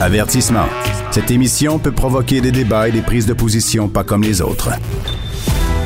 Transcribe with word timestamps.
Avertissement. 0.00 0.66
Cette 1.12 1.30
émission 1.30 1.78
peut 1.78 1.92
provoquer 1.92 2.40
des 2.40 2.50
débats 2.50 2.88
et 2.88 2.92
des 2.92 3.00
prises 3.00 3.26
de 3.26 3.32
position 3.32 3.88
pas 3.88 4.02
comme 4.02 4.22
les 4.22 4.42
autres. 4.42 4.70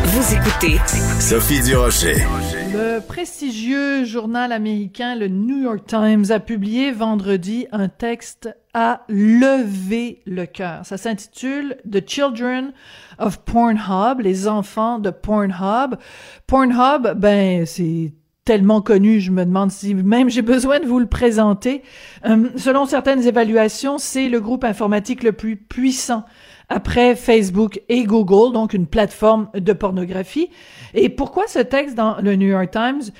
Vous 0.04 0.34
écoutez 0.34 0.78
Sophie 1.20 1.62
Durocher. 1.62 2.16
Le 2.72 3.00
prestigieux 3.00 4.04
journal 4.04 4.52
américain, 4.52 5.14
le 5.14 5.28
New 5.28 5.58
York 5.58 5.84
Times, 5.86 6.24
a 6.30 6.40
publié 6.40 6.90
vendredi 6.90 7.66
un 7.70 7.88
texte 7.88 8.48
à 8.72 9.02
lever 9.08 10.22
le 10.26 10.46
cœur. 10.46 10.86
Ça 10.86 10.96
s'intitule 10.96 11.76
The 11.90 12.08
Children 12.08 12.72
of 13.18 13.44
Pornhub, 13.44 14.20
les 14.20 14.48
enfants 14.48 14.98
de 14.98 15.10
Pornhub. 15.10 15.96
Pornhub, 16.46 17.14
ben, 17.16 17.66
c'est 17.66 18.14
tellement 18.48 18.80
connu, 18.80 19.20
je 19.20 19.30
me 19.30 19.44
demande 19.44 19.70
si 19.70 19.94
même 19.94 20.30
j'ai 20.30 20.40
besoin 20.40 20.80
de 20.80 20.86
vous 20.86 20.98
le 20.98 21.06
présenter. 21.06 21.82
Euh, 22.24 22.48
selon 22.56 22.86
certaines 22.86 23.26
évaluations, 23.26 23.98
c'est 23.98 24.30
le 24.30 24.40
groupe 24.40 24.64
informatique 24.64 25.22
le 25.22 25.32
plus 25.32 25.56
puissant 25.56 26.24
après 26.70 27.14
Facebook 27.14 27.82
et 27.90 28.04
Google, 28.04 28.54
donc 28.54 28.72
une 28.72 28.86
plateforme 28.86 29.50
de 29.52 29.74
pornographie. 29.74 30.48
Et 30.94 31.10
pourquoi 31.10 31.46
ce 31.46 31.58
texte 31.58 31.94
dans 31.94 32.22
le 32.22 32.36
New 32.36 32.48
York 32.48 32.70
Times? 32.70 33.12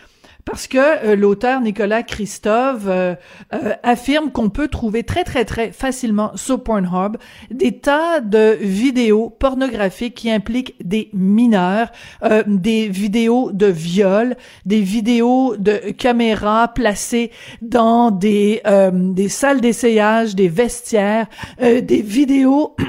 Parce 0.48 0.66
que 0.66 0.79
euh, 0.79 1.15
l'auteur 1.15 1.61
Nicolas 1.61 2.02
Christophe 2.02 2.84
euh, 2.87 3.15
euh, 3.52 3.75
affirme 3.83 4.30
qu'on 4.30 4.48
peut 4.48 4.69
trouver 4.69 5.02
très 5.02 5.23
très 5.23 5.45
très 5.45 5.73
facilement 5.73 6.33
sur 6.37 6.62
Pornhub 6.62 7.19
des 7.51 7.79
tas 7.79 8.21
de 8.21 8.57
vidéos 8.59 9.29
pornographiques 9.29 10.15
qui 10.15 10.30
impliquent 10.30 10.74
des 10.83 11.11
mineurs, 11.12 11.91
des 12.47 12.88
vidéos 12.88 13.52
de 13.52 13.66
viol, 13.66 14.37
des 14.65 14.80
vidéos 14.80 15.57
de 15.57 15.93
caméras 15.93 16.69
placées 16.69 17.30
dans 17.60 18.10
des 18.10 18.62
des 18.93 19.29
salles 19.29 19.60
d'essayage, 19.60 20.35
des 20.35 20.49
vestiaires, 20.49 21.27
des 21.60 22.02
vidéos 22.02 22.77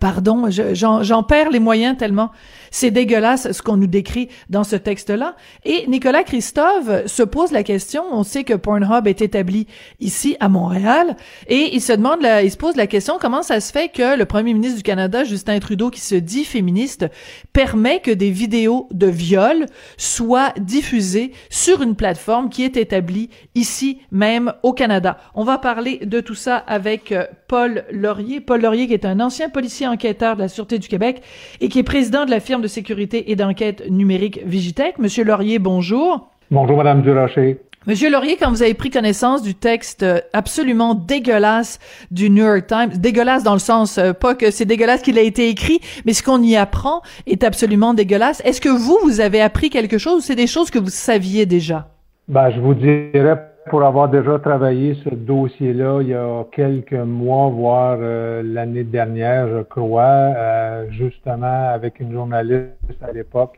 Pardon, 0.00 0.48
j'en 0.50 1.22
perds 1.22 1.50
les 1.50 1.60
moyens 1.60 1.96
tellement 1.96 2.30
c'est 2.70 2.90
dégueulasse 2.90 3.52
ce 3.52 3.62
qu'on 3.62 3.76
nous 3.76 3.86
décrit 3.86 4.28
dans 4.50 4.64
ce 4.64 4.76
texte-là. 4.76 5.36
Et 5.64 5.86
Nicolas 5.88 6.22
Christophe 6.22 7.06
se 7.06 7.22
pose 7.22 7.52
la 7.52 7.62
question, 7.62 8.04
on 8.10 8.22
sait 8.22 8.44
que 8.44 8.54
Pornhub 8.54 9.06
est 9.06 9.22
établi 9.22 9.66
ici 10.00 10.36
à 10.40 10.48
Montréal, 10.48 11.16
et 11.48 11.70
il 11.74 11.80
se 11.80 11.92
demande, 11.92 12.26
il 12.42 12.50
se 12.50 12.56
pose 12.56 12.76
la 12.76 12.86
question, 12.86 13.18
comment 13.20 13.42
ça 13.42 13.60
se 13.60 13.72
fait 13.72 13.88
que 13.88 14.16
le 14.16 14.24
premier 14.24 14.54
ministre 14.54 14.76
du 14.76 14.82
Canada, 14.82 15.24
Justin 15.24 15.58
Trudeau, 15.58 15.90
qui 15.90 16.00
se 16.00 16.14
dit 16.14 16.44
féministe, 16.44 17.06
permet 17.52 18.00
que 18.00 18.10
des 18.10 18.30
vidéos 18.30 18.88
de 18.92 19.06
viol 19.06 19.66
soient 19.96 20.52
diffusées 20.58 21.32
sur 21.50 21.82
une 21.82 21.94
plateforme 21.94 22.48
qui 22.50 22.64
est 22.64 22.76
établie 22.76 23.30
ici 23.54 24.00
même 24.10 24.52
au 24.62 24.72
Canada. 24.72 25.18
On 25.34 25.44
va 25.44 25.58
parler 25.58 25.98
de 26.04 26.20
tout 26.20 26.34
ça 26.34 26.56
avec 26.56 27.12
euh, 27.12 27.26
Paul 27.48 27.84
Laurier. 27.90 28.40
Paul 28.40 28.60
Laurier 28.60 28.86
qui 28.86 28.94
est 28.94 29.04
un 29.04 29.20
ancien 29.20 29.48
policier 29.48 29.86
enquêteur 29.86 30.36
de 30.36 30.42
la 30.42 30.48
Sûreté 30.48 30.78
du 30.78 30.88
Québec 30.88 31.22
et 31.60 31.68
qui 31.68 31.78
est 31.78 31.84
président 31.84 32.24
de 32.24 32.30
la 32.30 32.40
firme 32.40 32.57
de 32.62 32.68
sécurité 32.68 33.30
et 33.30 33.36
d'enquête 33.36 33.88
numérique 33.90 34.40
Vigitech. 34.44 34.98
Monsieur 34.98 35.24
Laurier, 35.24 35.58
bonjour. 35.58 36.28
Bonjour, 36.50 36.76
Madame 36.76 37.02
Duracher. 37.02 37.58
Monsieur 37.86 38.10
Laurier, 38.10 38.36
quand 38.36 38.50
vous 38.50 38.62
avez 38.62 38.74
pris 38.74 38.90
connaissance 38.90 39.42
du 39.42 39.54
texte 39.54 40.02
euh, 40.02 40.20
absolument 40.32 40.94
dégueulasse 40.94 41.78
du 42.10 42.28
New 42.28 42.44
York 42.44 42.66
Times, 42.66 42.90
dégueulasse 42.96 43.44
dans 43.44 43.54
le 43.54 43.58
sens, 43.58 43.96
euh, 43.96 44.12
pas 44.12 44.34
que 44.34 44.50
c'est 44.50 44.66
dégueulasse 44.66 45.00
qu'il 45.00 45.18
a 45.18 45.22
été 45.22 45.48
écrit, 45.48 45.80
mais 46.04 46.12
ce 46.12 46.22
qu'on 46.22 46.42
y 46.42 46.54
apprend 46.56 47.00
est 47.26 47.44
absolument 47.44 47.94
dégueulasse. 47.94 48.42
Est-ce 48.44 48.60
que 48.60 48.68
vous, 48.68 48.98
vous 49.02 49.20
avez 49.20 49.40
appris 49.40 49.70
quelque 49.70 49.96
chose 49.96 50.18
ou 50.18 50.20
c'est 50.20 50.34
des 50.34 50.46
choses 50.46 50.70
que 50.70 50.78
vous 50.78 50.90
saviez 50.90 51.46
déjà? 51.46 51.88
Ben, 52.28 52.50
je 52.50 52.60
vous 52.60 52.74
dirais 52.74 53.40
pour 53.68 53.82
avoir 53.84 54.08
déjà 54.08 54.38
travaillé 54.38 54.94
ce 55.04 55.10
dossier-là 55.14 56.00
il 56.00 56.08
y 56.08 56.14
a 56.14 56.44
quelques 56.52 56.92
mois, 56.92 57.48
voire 57.48 57.98
euh, 58.00 58.42
l'année 58.44 58.84
dernière, 58.84 59.48
je 59.48 59.62
crois, 59.62 60.02
euh, 60.02 60.86
justement 60.90 61.70
avec 61.72 62.00
une 62.00 62.12
journaliste 62.12 63.02
à 63.02 63.12
l'époque 63.12 63.56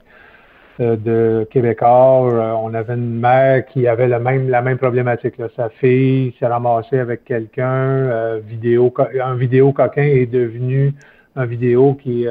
euh, 0.81 0.97
de 0.97 1.49
Québécois. 1.51 2.59
on 2.63 2.75
avait 2.75 2.95
une 2.95 3.21
mère 3.21 3.67
qui 3.67 3.87
avait 3.87 4.09
la 4.09 4.19
même, 4.19 4.49
la 4.49 4.63
même 4.63 4.79
problématique. 4.79 5.35
Sa 5.57 5.69
fille 5.69 6.35
s'est 6.39 6.47
ramassée 6.47 6.99
avec 6.99 7.25
quelqu'un, 7.25 8.39
vidéo, 8.39 8.93
un 9.23 9.35
vidéo 9.35 9.73
coquin 9.73 10.03
est 10.03 10.27
devenu 10.27 10.95
un 11.37 11.47
vidéo 11.47 11.95
qui, 11.95 12.27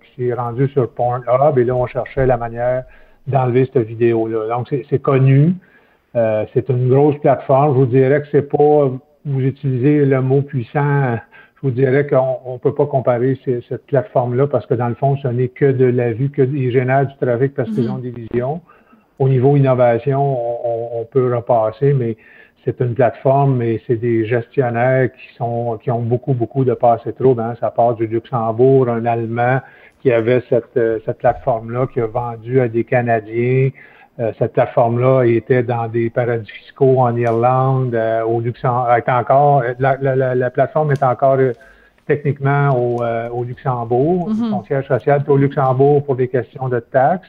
qui 0.00 0.28
s'est 0.28 0.34
rendu 0.34 0.68
sur 0.68 0.88
Pornhub 0.90 1.58
et 1.58 1.64
là, 1.64 1.74
on 1.74 1.86
cherchait 1.86 2.26
la 2.26 2.36
manière 2.36 2.84
d'enlever 3.26 3.68
cette 3.72 3.86
vidéo-là. 3.86 4.48
Donc, 4.48 4.68
c'est 4.88 5.02
connu. 5.02 5.54
Euh, 6.16 6.44
c'est 6.54 6.68
une 6.68 6.88
grosse 6.88 7.18
plateforme. 7.18 7.74
Je 7.74 7.78
vous 7.78 7.86
dirais 7.86 8.22
que 8.22 8.28
c'est 8.30 8.48
pas, 8.48 8.90
vous 9.24 9.40
utilisez 9.40 10.04
le 10.04 10.20
mot 10.20 10.42
puissant, 10.42 11.16
je 11.56 11.60
vous 11.62 11.70
dirais 11.70 12.06
qu'on 12.06 12.52
ne 12.52 12.58
peut 12.58 12.74
pas 12.74 12.86
comparer 12.86 13.38
cette 13.44 13.86
plateforme-là 13.86 14.46
parce 14.46 14.66
que 14.66 14.74
dans 14.74 14.88
le 14.88 14.94
fond, 14.94 15.16
ce 15.16 15.28
n'est 15.28 15.48
que 15.48 15.72
de 15.72 15.86
la 15.86 16.12
vue, 16.12 16.30
que 16.30 16.42
ils 16.42 16.70
génèrent 16.70 17.06
du 17.06 17.16
trafic 17.16 17.54
parce 17.54 17.70
qu'ils 17.70 17.84
mhm. 17.84 17.94
ont 17.94 17.98
des 17.98 18.10
visions. 18.10 18.60
Au 19.18 19.28
niveau 19.28 19.56
innovation, 19.56 20.98
on, 20.98 21.04
peut 21.04 21.34
repasser, 21.34 21.94
mais 21.94 22.16
c'est 22.64 22.80
une 22.80 22.94
plateforme 22.94 23.62
et 23.62 23.80
c'est 23.86 23.96
des 23.96 24.26
gestionnaires 24.26 25.12
qui 25.12 25.34
sont 25.36 25.78
qui 25.82 25.90
ont 25.90 26.02
beaucoup, 26.02 26.32
beaucoup 26.32 26.64
de 26.64 26.74
passé 26.74 27.12
trop. 27.12 27.38
Hein. 27.38 27.54
Ça 27.60 27.70
part 27.70 27.94
du 27.94 28.06
Luxembourg, 28.06 28.88
un 28.88 29.06
Allemand 29.06 29.60
qui 30.00 30.10
avait 30.12 30.42
cette, 30.48 30.76
euh, 30.76 30.98
cette 31.06 31.18
plateforme-là, 31.18 31.86
qui 31.86 32.00
a 32.00 32.06
vendu 32.06 32.60
à 32.60 32.68
des 32.68 32.84
Canadiens. 32.84 33.70
Euh, 34.20 34.32
cette 34.38 34.52
plateforme-là 34.52 35.24
était 35.24 35.64
dans 35.64 35.88
des 35.88 36.08
paradis 36.08 36.50
fiscaux 36.50 37.00
en 37.00 37.16
Irlande, 37.16 37.94
euh, 37.94 38.22
au 38.22 38.40
Luxembourg. 38.40 38.86
encore, 39.08 39.64
la, 39.80 39.96
la, 40.00 40.34
la, 40.34 40.50
plateforme 40.50 40.92
est 40.92 41.02
encore 41.02 41.38
euh, 41.40 41.52
techniquement 42.06 42.70
au, 42.78 43.02
au 43.32 43.42
Luxembourg. 43.42 44.30
Mm-hmm. 44.30 44.50
Son 44.50 44.64
siège 44.64 44.86
social 44.86 45.24
est 45.26 45.30
au 45.30 45.36
Luxembourg 45.36 46.04
pour 46.04 46.14
des 46.14 46.28
questions 46.28 46.68
de 46.68 46.78
taxes. 46.78 47.28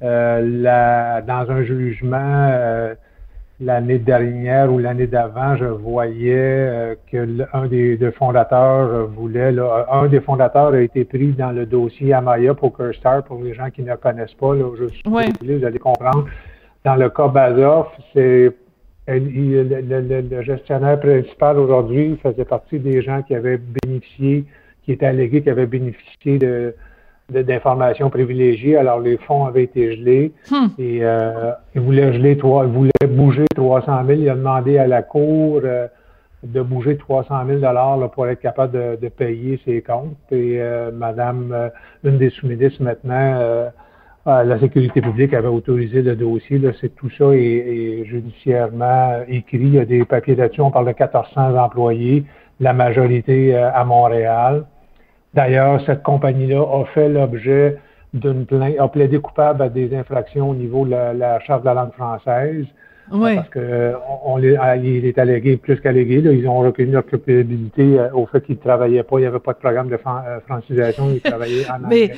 La, 0.00 1.22
dans 1.22 1.50
un 1.50 1.62
jugement 1.62 2.50
l'année 3.60 3.98
dernière 3.98 4.72
ou 4.72 4.78
l'année 4.78 5.06
d'avant, 5.06 5.56
je 5.56 5.64
voyais 5.64 6.34
euh, 6.36 6.94
que 7.10 7.16
l'un 7.16 7.66
des, 7.66 7.98
fondateurs 8.12 9.06
voulait, 9.08 9.52
là, 9.52 9.86
un 9.90 10.08
des 10.08 10.20
fondateurs 10.20 10.74
a 10.74 10.80
été 10.80 11.04
pris 11.04 11.32
dans 11.32 11.52
le 11.52 11.64
dossier 11.64 12.12
Amaya 12.12 12.54
PokerStar 12.54 13.24
pour 13.24 13.42
les 13.42 13.54
gens 13.54 13.70
qui 13.70 13.82
ne 13.82 13.94
connaissent 13.96 14.34
pas. 14.34 14.54
Là, 14.54 14.66
je 14.78 14.86
suis 14.88 15.02
vous 15.04 15.64
allez 15.64 15.78
comprendre. 15.78 16.26
Dans 16.84 16.96
le 16.96 17.08
cas 17.08 17.28
Bazoff, 17.28 17.88
c'est 18.12 18.52
le, 19.08 20.42
gestionnaire 20.42 21.00
principal 21.00 21.58
aujourd'hui 21.58 22.18
faisait 22.22 22.44
partie 22.44 22.78
des 22.78 23.02
gens 23.02 23.22
qui 23.22 23.34
avaient 23.34 23.58
bénéficié, 23.58 24.44
qui 24.84 24.92
étaient 24.92 25.06
allégués, 25.06 25.42
qui 25.42 25.50
avaient 25.50 25.66
bénéficié 25.66 26.38
de 26.38 26.74
d'informations 27.30 28.08
privilégiées. 28.08 28.76
Alors, 28.76 29.00
les 29.00 29.16
fonds 29.16 29.46
avaient 29.46 29.64
été 29.64 29.96
gelés 29.96 30.32
hmm. 30.50 30.66
et 30.78 31.00
euh, 31.02 31.52
il 31.74 31.80
voulait 31.80 32.12
geler 32.12 32.36
trois, 32.36 32.64
il 32.64 32.72
voulait 32.72 32.90
bouger 33.08 33.44
300 33.54 34.04
000. 34.06 34.20
Il 34.20 34.30
a 34.30 34.34
demandé 34.34 34.78
à 34.78 34.86
la 34.86 35.02
Cour 35.02 35.60
euh, 35.64 35.88
de 36.44 36.62
bouger 36.62 36.96
300 36.96 37.46
000 37.46 37.58
dollars 37.58 38.10
pour 38.12 38.28
être 38.28 38.40
capable 38.40 38.72
de, 38.72 38.98
de, 39.02 39.08
payer 39.08 39.60
ses 39.64 39.82
comptes. 39.82 40.16
Et 40.30 40.60
euh, 40.60 40.92
Madame, 40.92 41.50
euh, 41.52 41.68
une 42.04 42.18
des 42.18 42.30
sous-ministres 42.30 42.82
maintenant, 42.82 43.70
la 44.26 44.58
sécurité 44.58 45.00
publique 45.00 45.34
avait 45.34 45.48
autorisé 45.48 46.02
le 46.02 46.16
dossier. 46.16 46.58
Là, 46.58 46.70
c'est 46.80 46.94
tout 46.94 47.10
ça 47.16 47.26
est, 47.32 48.04
judiciairement 48.06 49.20
écrit. 49.28 49.58
Il 49.58 49.74
y 49.74 49.78
a 49.78 49.84
des 49.84 50.04
papiers 50.04 50.34
là-dessus. 50.34 50.60
On 50.60 50.72
parle 50.72 50.86
de 50.86 50.90
1400 50.90 51.56
employés, 51.56 52.24
la 52.58 52.72
majorité 52.72 53.54
à 53.54 53.84
Montréal. 53.84 54.64
D'ailleurs, 55.36 55.82
cette 55.84 56.02
compagnie-là 56.02 56.62
a 56.62 56.84
fait 56.94 57.10
l'objet 57.10 57.78
d'une 58.14 58.46
plainte, 58.46 58.74
a 58.78 58.88
plaidé 58.88 59.18
coupable 59.18 59.62
à 59.62 59.68
des 59.68 59.94
infractions 59.94 60.50
au 60.50 60.54
niveau 60.54 60.86
de 60.86 60.90
la, 60.90 61.38
charte 61.40 61.60
de 61.60 61.66
la 61.66 61.74
langue 61.74 61.92
française. 61.92 62.64
Oui. 63.12 63.36
Parce 63.36 63.48
que 63.50 63.92
on, 64.24 64.40
ah, 64.58 64.76
il 64.76 65.04
est 65.04 65.18
allégué, 65.18 65.58
plus 65.58 65.80
qu'allégué, 65.80 66.22
ils 66.24 66.48
ont 66.48 66.58
reconnu 66.58 66.90
leur 66.90 67.06
culpabilité 67.06 68.00
euh, 68.00 68.08
au 68.12 68.26
fait 68.26 68.40
qu'ils 68.40 68.56
ne 68.56 68.60
travaillaient 68.60 69.04
pas, 69.04 69.18
il 69.18 69.20
n'y 69.20 69.26
avait 69.26 69.38
pas 69.38 69.52
de 69.52 69.58
programme 69.58 69.88
de 69.88 69.94
euh, 69.94 70.40
francisation, 70.40 71.10
ils 71.10 71.20
travaillaient 71.20 71.70
en 71.70 71.84
anglais. 71.84 72.14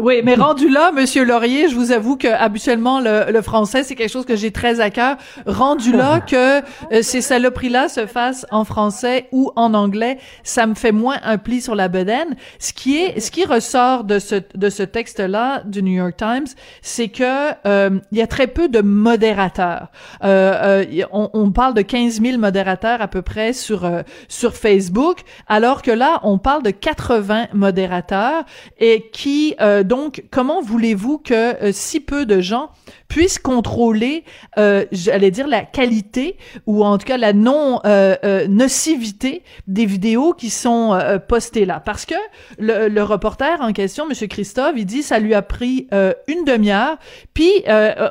Oui, 0.00 0.22
mais 0.24 0.34
rendu 0.34 0.68
là, 0.68 0.90
Monsieur 0.90 1.24
Laurier, 1.24 1.68
je 1.68 1.76
vous 1.76 1.92
avoue 1.92 2.16
que 2.16 2.26
habituellement 2.26 2.98
le, 2.98 3.30
le 3.30 3.42
français 3.42 3.84
c'est 3.84 3.94
quelque 3.94 4.10
chose 4.10 4.24
que 4.24 4.34
j'ai 4.34 4.50
très 4.50 4.80
à 4.80 4.90
cœur. 4.90 5.16
Rendu 5.46 5.92
là 5.92 6.18
que 6.26 6.58
euh, 6.58 7.02
ces 7.02 7.20
saloperies-là 7.20 7.88
se 7.88 8.06
fassent 8.06 8.44
en 8.50 8.64
français 8.64 9.28
ou 9.30 9.52
en 9.54 9.72
anglais, 9.72 10.18
ça 10.42 10.66
me 10.66 10.74
fait 10.74 10.90
moins 10.90 11.18
un 11.22 11.38
pli 11.38 11.60
sur 11.60 11.76
la 11.76 11.86
bedaine. 11.86 12.34
Ce 12.58 12.72
qui 12.72 12.96
est, 12.96 13.20
ce 13.20 13.30
qui 13.30 13.44
ressort 13.44 14.02
de 14.02 14.18
ce 14.18 14.42
de 14.56 14.68
ce 14.68 14.82
texte-là 14.82 15.62
du 15.64 15.80
New 15.80 15.92
York 15.92 16.16
Times, 16.16 16.48
c'est 16.82 17.08
que 17.08 17.52
euh, 17.64 17.90
il 18.10 18.18
y 18.18 18.22
a 18.22 18.26
très 18.26 18.48
peu 18.48 18.68
de 18.68 18.80
modérateurs. 18.80 19.92
Euh, 20.24 20.82
euh 20.90 21.04
on, 21.12 21.30
on, 21.34 21.52
parle 21.52 21.74
de 21.74 21.82
15 21.82 22.20
000 22.20 22.38
modérateurs 22.38 23.00
à 23.00 23.06
peu 23.06 23.22
près 23.22 23.52
sur 23.52 23.88
sur 24.26 24.54
Facebook, 24.56 25.18
alors 25.46 25.82
que 25.82 25.92
là 25.92 26.18
on 26.24 26.38
parle 26.38 26.64
de 26.64 26.70
80 26.70 27.46
modérateurs 27.52 28.44
et 28.80 29.08
qui 29.12 29.54
donc, 29.84 30.24
comment 30.30 30.62
voulez-vous 30.62 31.18
que 31.18 31.72
si 31.72 32.00
peu 32.00 32.26
de 32.26 32.40
gens 32.40 32.70
puissent 33.08 33.38
contrôler, 33.38 34.24
j'allais 34.56 35.30
dire, 35.30 35.46
la 35.46 35.62
qualité 35.62 36.36
ou 36.66 36.84
en 36.84 36.98
tout 36.98 37.06
cas 37.06 37.16
la 37.16 37.32
non-nocivité 37.32 39.42
des 39.66 39.86
vidéos 39.86 40.32
qui 40.32 40.50
sont 40.50 40.98
postées 41.28 41.64
là? 41.64 41.80
Parce 41.80 42.06
que 42.06 42.14
le, 42.58 42.88
le, 42.88 43.02
reporter 43.02 43.60
en 43.60 43.72
question, 43.72 44.06
Monsieur 44.06 44.26
Christophe, 44.26 44.72
il 44.76 44.86
dit 44.86 45.02
ça 45.02 45.18
lui 45.18 45.34
a 45.34 45.42
pris 45.42 45.88
une 46.26 46.44
demi-heure, 46.44 46.96
puis 47.34 47.50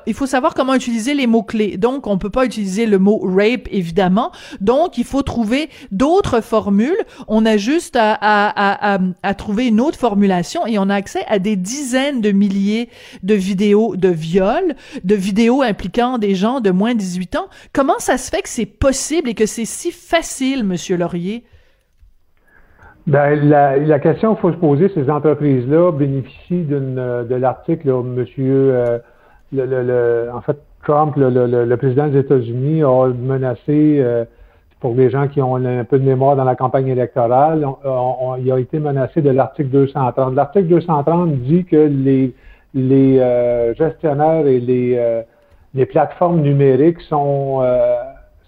il 0.06 0.14
faut 0.14 0.28
savoir 0.28 0.54
comment 0.54 0.74
utiliser 0.74 1.14
les 1.14 1.28
mots-clés. 1.28 1.78
Donc, 1.78 2.08
on 2.08 2.18
peut 2.18 2.30
pas 2.30 2.46
utiliser 2.46 2.86
le 2.86 3.00
mot 3.00 3.20
rape, 3.24 3.68
évidemment. 3.72 4.32
Donc, 4.62 4.98
il 4.98 5.04
faut 5.04 5.22
trouver 5.22 5.70
d'autres 5.92 6.42
formules. 6.42 6.98
On 7.28 7.46
a 7.46 7.58
juste 7.58 7.96
à, 7.96 8.14
à, 8.14 8.96
à, 8.96 9.00
à, 9.24 9.34
trouver 9.34 9.68
une 9.68 9.82
autre 9.82 9.98
formulation 9.98 10.66
et 10.66 10.80
on 10.80 10.90
a 10.90 10.96
accès 10.96 11.26
à 11.28 11.40
des 11.40 11.56
dizaines 11.64 12.22
de 12.22 12.32
milliers 12.32 12.90
de 13.24 13.34
vidéos 13.34 13.96
de 13.96 14.10
viol, 14.10 14.76
de 15.04 15.16
vidéos 15.16 15.62
impliquant 15.62 16.18
des 16.18 16.36
gens 16.36 16.60
de 16.60 16.70
moins 16.70 16.94
de 16.94 17.00
18 17.00 17.38
ans. 17.38 17.48
Comment 17.74 18.00
ça 18.00 18.18
se 18.18 18.30
fait 18.30 18.42
que 18.42 18.50
c'est 18.50 18.66
possible 18.66 19.30
et 19.30 19.34
que 19.34 19.46
c'est 19.46 19.66
si 19.66 19.92
facile, 19.92 20.64
Monsieur 20.64 20.98
Laurier? 20.98 21.44
Ben, 23.06 23.50
la, 23.50 24.00
question 24.00 24.34
qu'il 24.34 24.42
faut 24.42 24.52
se 24.52 24.58
poser, 24.58 24.90
ces 24.94 25.10
entreprises-là 25.10 25.92
bénéficient 25.92 26.64
d'une, 26.64 26.96
de 26.96 27.36
l'article, 27.36 27.92
monsieur, 27.92 28.74
euh, 29.56 30.32
en 30.32 30.42
fait, 30.42 30.58
Trump, 30.84 31.16
le, 31.18 31.66
le, 31.66 31.78
président 31.78 32.08
des 32.08 32.20
États-Unis, 32.20 32.84
a 32.84 33.08
menacé, 33.10 34.00
euh, 34.00 34.24
pour 34.84 34.96
les 34.96 35.10
gens 35.10 35.30
qui 35.30 35.42
ont 35.42 35.56
un 35.56 35.86
peu 35.86 35.98
de 35.98 36.04
mémoire 36.04 36.36
dans 36.36 36.44
la 36.44 36.58
campagne 36.58 36.90
électorale, 36.90 37.66
il 38.40 38.52
a 38.52 38.60
été 38.60 38.80
menacé 38.80 39.22
de 39.22 39.30
l'article 39.30 39.70
230. 39.70 40.36
L'article 40.36 40.68
230 40.68 41.32
dit 41.38 41.64
que 41.64 41.78
les, 41.78 42.34
les 42.74 43.18
euh, 43.18 43.74
gestionnaires 43.76 44.46
et 44.46 44.60
les, 44.60 44.96
euh, 44.98 45.22
les 45.74 45.86
plateformes 45.86 46.42
numériques 46.42 47.00
sont, 47.08 47.62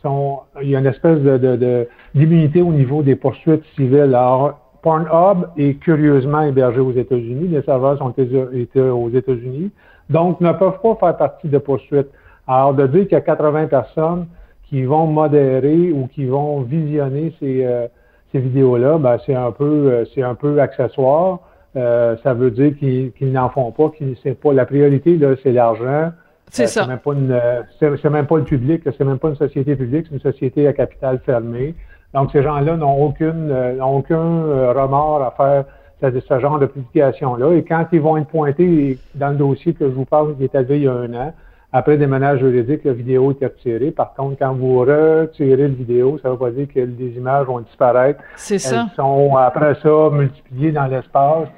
sont, 0.01 0.39
il 0.61 0.71
y 0.71 0.75
a 0.75 0.79
une 0.79 0.87
espèce 0.87 1.19
de, 1.19 1.87
d'immunité 2.13 2.61
au 2.61 2.73
niveau 2.73 3.01
des 3.01 3.15
poursuites 3.15 3.63
civiles. 3.77 4.13
Alors, 4.13 4.59
Pornhub 4.81 5.47
est 5.55 5.75
curieusement 5.79 6.41
hébergé 6.41 6.81
aux 6.81 6.91
États-Unis. 6.91 7.47
Les 7.47 7.61
serveurs 7.61 7.97
sont 7.97 8.13
aux 8.13 9.09
États-Unis, 9.09 9.71
donc 10.09 10.41
ne 10.41 10.51
peuvent 10.51 10.81
pas 10.83 10.95
faire 10.95 11.15
partie 11.15 11.47
de 11.47 11.59
poursuites. 11.59 12.11
Alors, 12.45 12.73
de 12.73 12.87
dire 12.87 13.03
qu'il 13.03 13.13
y 13.13 13.15
a 13.15 13.21
80 13.21 13.67
personnes 13.67 14.25
qui 14.69 14.83
vont 14.83 15.07
modérer 15.07 15.91
ou 15.91 16.07
qui 16.07 16.25
vont 16.25 16.61
visionner 16.61 17.33
ces, 17.39 17.65
euh, 17.65 17.87
ces 18.31 18.39
vidéos-là, 18.39 18.97
ben, 18.97 19.17
c'est 19.25 19.35
un 19.35 19.51
peu 19.51 19.63
euh, 19.65 20.05
c'est 20.13 20.23
un 20.23 20.35
peu 20.35 20.59
accessoire. 20.59 21.39
Euh, 21.75 22.15
ça 22.23 22.33
veut 22.33 22.51
dire 22.51 22.73
qu'ils 22.77 23.31
n'en 23.31 23.49
font 23.49 23.71
pas, 23.71 23.89
qu'ils 23.89 24.15
c'est 24.23 24.39
pas 24.39 24.53
la 24.53 24.65
priorité 24.65 25.17
là, 25.17 25.35
c'est 25.43 25.51
l'argent. 25.51 26.11
C'est 26.49 26.67
ça. 26.67 26.83
C'est 26.83 26.87
même 26.87 26.99
pas 26.99 27.13
une, 27.13 27.41
c'est 27.79 28.09
même 28.09 28.27
pas 28.27 28.37
le 28.37 28.43
public, 28.43 28.83
c'est 28.85 29.03
même 29.03 29.19
pas 29.19 29.29
une 29.29 29.35
société 29.35 29.75
publique, 29.75 30.05
c'est 30.07 30.15
une 30.15 30.21
société 30.21 30.67
à 30.67 30.73
capital 30.73 31.19
fermé. 31.25 31.75
Donc 32.13 32.31
ces 32.31 32.43
gens-là 32.43 32.77
n'ont 32.77 33.03
aucune 33.03 33.47
n'ont 33.77 33.97
aucun 33.97 34.71
remords 34.73 35.21
à 35.21 35.31
faire 35.31 35.65
ce, 36.01 36.19
ce 36.19 36.39
genre 36.39 36.59
de 36.59 36.67
publication-là. 36.67 37.53
Et 37.55 37.63
quand 37.63 37.85
ils 37.91 37.99
vont 37.99 38.15
être 38.17 38.27
pointés 38.27 38.99
dans 39.15 39.29
le 39.29 39.35
dossier 39.35 39.73
que 39.73 39.85
je 39.85 39.93
vous 39.93 40.05
parle, 40.05 40.37
qui 40.37 40.43
est 40.45 40.55
arrivé 40.55 40.77
il 40.77 40.83
y 40.83 40.87
a 40.87 40.93
un 40.93 41.13
an, 41.13 41.33
après 41.77 41.97
des 41.97 42.07
menaces 42.07 42.39
juridiques, 42.39 42.85
la 42.85 42.93
vidéo 42.93 43.35
est 43.41 43.43
retirée. 43.43 43.91
Par 43.91 44.13
contre, 44.13 44.37
quand 44.39 44.53
vous 44.53 44.79
retirez 44.79 45.63
la 45.63 45.67
vidéo, 45.67 46.17
ça 46.21 46.29
ne 46.29 46.33
veut 46.33 46.39
pas 46.39 46.51
dire 46.51 46.67
que 46.73 46.79
les 46.79 47.17
images 47.17 47.47
vont 47.47 47.59
disparaître. 47.59 48.21
C'est 48.37 48.59
ça. 48.59 48.87
Elles 48.89 48.95
sont 48.95 49.35
après 49.35 49.75
ça 49.83 50.09
multipliées 50.09 50.71
dans 50.71 50.85
l'espace. 50.85 51.49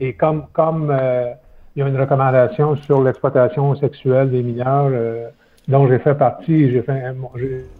Et 0.00 0.14
comme 0.14 0.46
comme 0.54 0.88
euh, 0.90 1.26
il 1.74 1.80
y 1.80 1.82
a 1.82 1.88
une 1.88 2.00
recommandation 2.00 2.74
sur 2.76 3.02
l'exploitation 3.02 3.74
sexuelle 3.74 4.30
des 4.30 4.42
mineurs 4.42 4.88
euh, 4.90 5.28
dont 5.68 5.86
j'ai 5.88 5.98
fait 5.98 6.14
partie, 6.14 6.70
j'ai 6.70 6.80
fait 6.80 7.02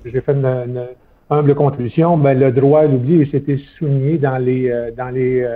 j'ai 0.05 0.21
fait 0.21 0.33
une, 0.33 0.89
humble 1.31 1.55
contribution, 1.55 2.19
ben, 2.19 2.39
le 2.39 2.53
droit 2.53 2.81
à 2.83 2.87
l'oubli 2.87 3.27
c'était 3.33 3.59
souligné 3.79 4.19
dans 4.19 4.37
les 4.37 4.71
euh, 4.71 4.91
dans 4.95 5.09
les 5.09 5.49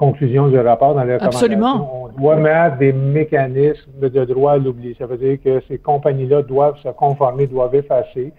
conclusion 0.00 0.48
du 0.48 0.58
rapport 0.58 0.94
dans 0.94 1.04
les 1.04 1.18
Absolument. 1.20 2.06
On 2.06 2.08
doit 2.18 2.36
mettre 2.36 2.78
des 2.78 2.90
mécanismes 2.90 3.90
de 4.00 4.24
droit 4.24 4.52
à 4.52 4.56
l'oubli. 4.56 4.96
Ça 4.98 5.04
veut 5.04 5.18
dire 5.18 5.36
que 5.44 5.62
ces 5.68 5.76
compagnies-là 5.76 6.40
doivent 6.40 6.78
se 6.78 6.88
conformer, 6.88 7.46
doivent 7.46 7.74
effacer. 7.74 8.32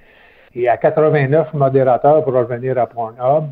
Et 0.55 0.67
à 0.67 0.77
89 0.77 1.53
modérateurs 1.53 2.23
pour 2.23 2.33
revenir 2.33 2.79
à 2.79 2.87
Pornhub, 2.87 3.45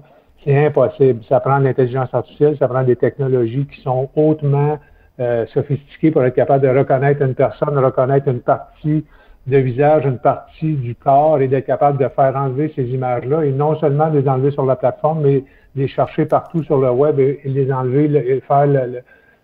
c'est 0.44 0.66
impossible. 0.66 1.22
Ça 1.30 1.40
prend 1.40 1.60
de 1.60 1.66
l'intelligence 1.66 2.10
artificielle, 2.12 2.58
ça 2.58 2.68
prend 2.68 2.82
des 2.82 2.96
technologies 2.96 3.68
qui 3.68 3.80
sont 3.82 4.10
hautement 4.16 4.80
euh, 5.20 5.46
sophistiquées 5.54 6.10
pour 6.10 6.24
être 6.24 6.34
capable 6.34 6.64
de 6.64 6.76
reconnaître 6.76 7.22
une 7.22 7.36
personne, 7.36 7.78
reconnaître 7.78 8.28
une 8.28 8.42
partie 8.42 9.06
de 9.46 9.58
visage, 9.58 10.06
une 10.06 10.18
partie 10.18 10.74
du 10.74 10.96
corps 10.96 11.42
et 11.42 11.48
d'être 11.48 11.68
capable 11.68 12.00
de 12.00 12.08
faire 12.08 12.36
enlever 12.36 12.74
ces 12.76 12.86
images-là 12.86 13.44
et 13.46 13.52
non 13.52 13.80
seulement 13.80 14.08
les 14.08 14.28
enlever 14.28 14.52
sur 14.52 14.66
la 14.66 14.76
plateforme, 14.76 15.22
mais 15.22 15.44
les 15.76 15.88
chercher 15.88 16.26
partout 16.26 16.64
sur 16.64 16.80
le 16.80 16.92
web 16.92 17.20
et, 17.20 17.42
les 17.46 17.72
enlever 17.72 18.06
et 18.06 18.42
faire 18.42 18.68
le, 18.68 19.02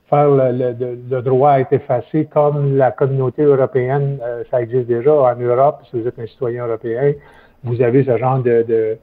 faire 0.09 0.27
le, 0.29 1.21
droit 1.21 1.51
à 1.51 1.59
être 1.59 1.73
effacé 1.73 2.25
comme 2.25 2.77
la 2.77 2.91
communauté 2.91 3.43
européenne, 3.43 4.19
euh, 4.23 4.43
ça 4.51 4.61
existe 4.61 4.87
déjà 4.87 5.13
en 5.13 5.35
Europe, 5.35 5.81
si 5.89 5.99
vous 5.99 6.07
êtes 6.07 6.19
un 6.19 6.27
citoyen 6.27 6.65
européen, 6.65 7.13
vous 7.63 7.81
avez 7.81 8.03
ce 8.03 8.17
genre 8.17 8.39
de, 8.39 8.97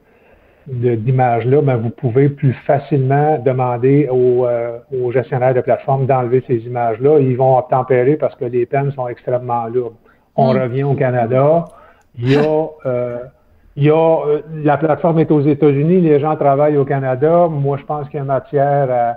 d'images-là, 0.67 1.61
ben 1.61 1.77
vous 1.77 1.91
pouvez 1.91 2.29
plus 2.29 2.53
facilement 2.67 3.39
demander 3.39 4.09
aux, 4.09 4.47
euh, 4.47 4.79
aux 4.93 5.11
gestionnaires 5.11 5.55
de 5.55 5.61
plateforme 5.61 6.07
d'enlever 6.07 6.45
ces 6.47 6.59
images-là. 6.59 7.19
Ils 7.19 7.37
vont 7.37 7.59
obtempérer 7.59 8.17
parce 8.17 8.37
que 8.37 8.45
les 8.45 8.67
peines 8.67 8.93
sont 8.93 9.09
extrêmement 9.09 9.67
lourdes. 9.67 9.97
On 10.37 10.55
mm. 10.55 10.63
revient 10.63 10.85
au 10.85 10.95
Canada. 10.95 11.65
Il 12.17 12.33
y 12.33 12.37
a 12.37 12.67
euh, 12.87 13.19
il 13.77 13.85
y 13.85 13.91
a, 13.91 13.95
euh, 13.95 14.41
la 14.63 14.77
plateforme 14.77 15.19
est 15.19 15.31
aux 15.31 15.41
États-Unis, 15.41 16.01
les 16.01 16.21
gens 16.21 16.37
travaillent 16.37 16.77
au 16.77 16.85
Canada. 16.85 17.49
Moi, 17.49 17.79
je 17.79 17.85
pense 17.85 18.09
qu'il 18.09 18.19
y 18.19 18.23
a 18.23 18.25
matière 18.25 18.89
à, 18.91 19.17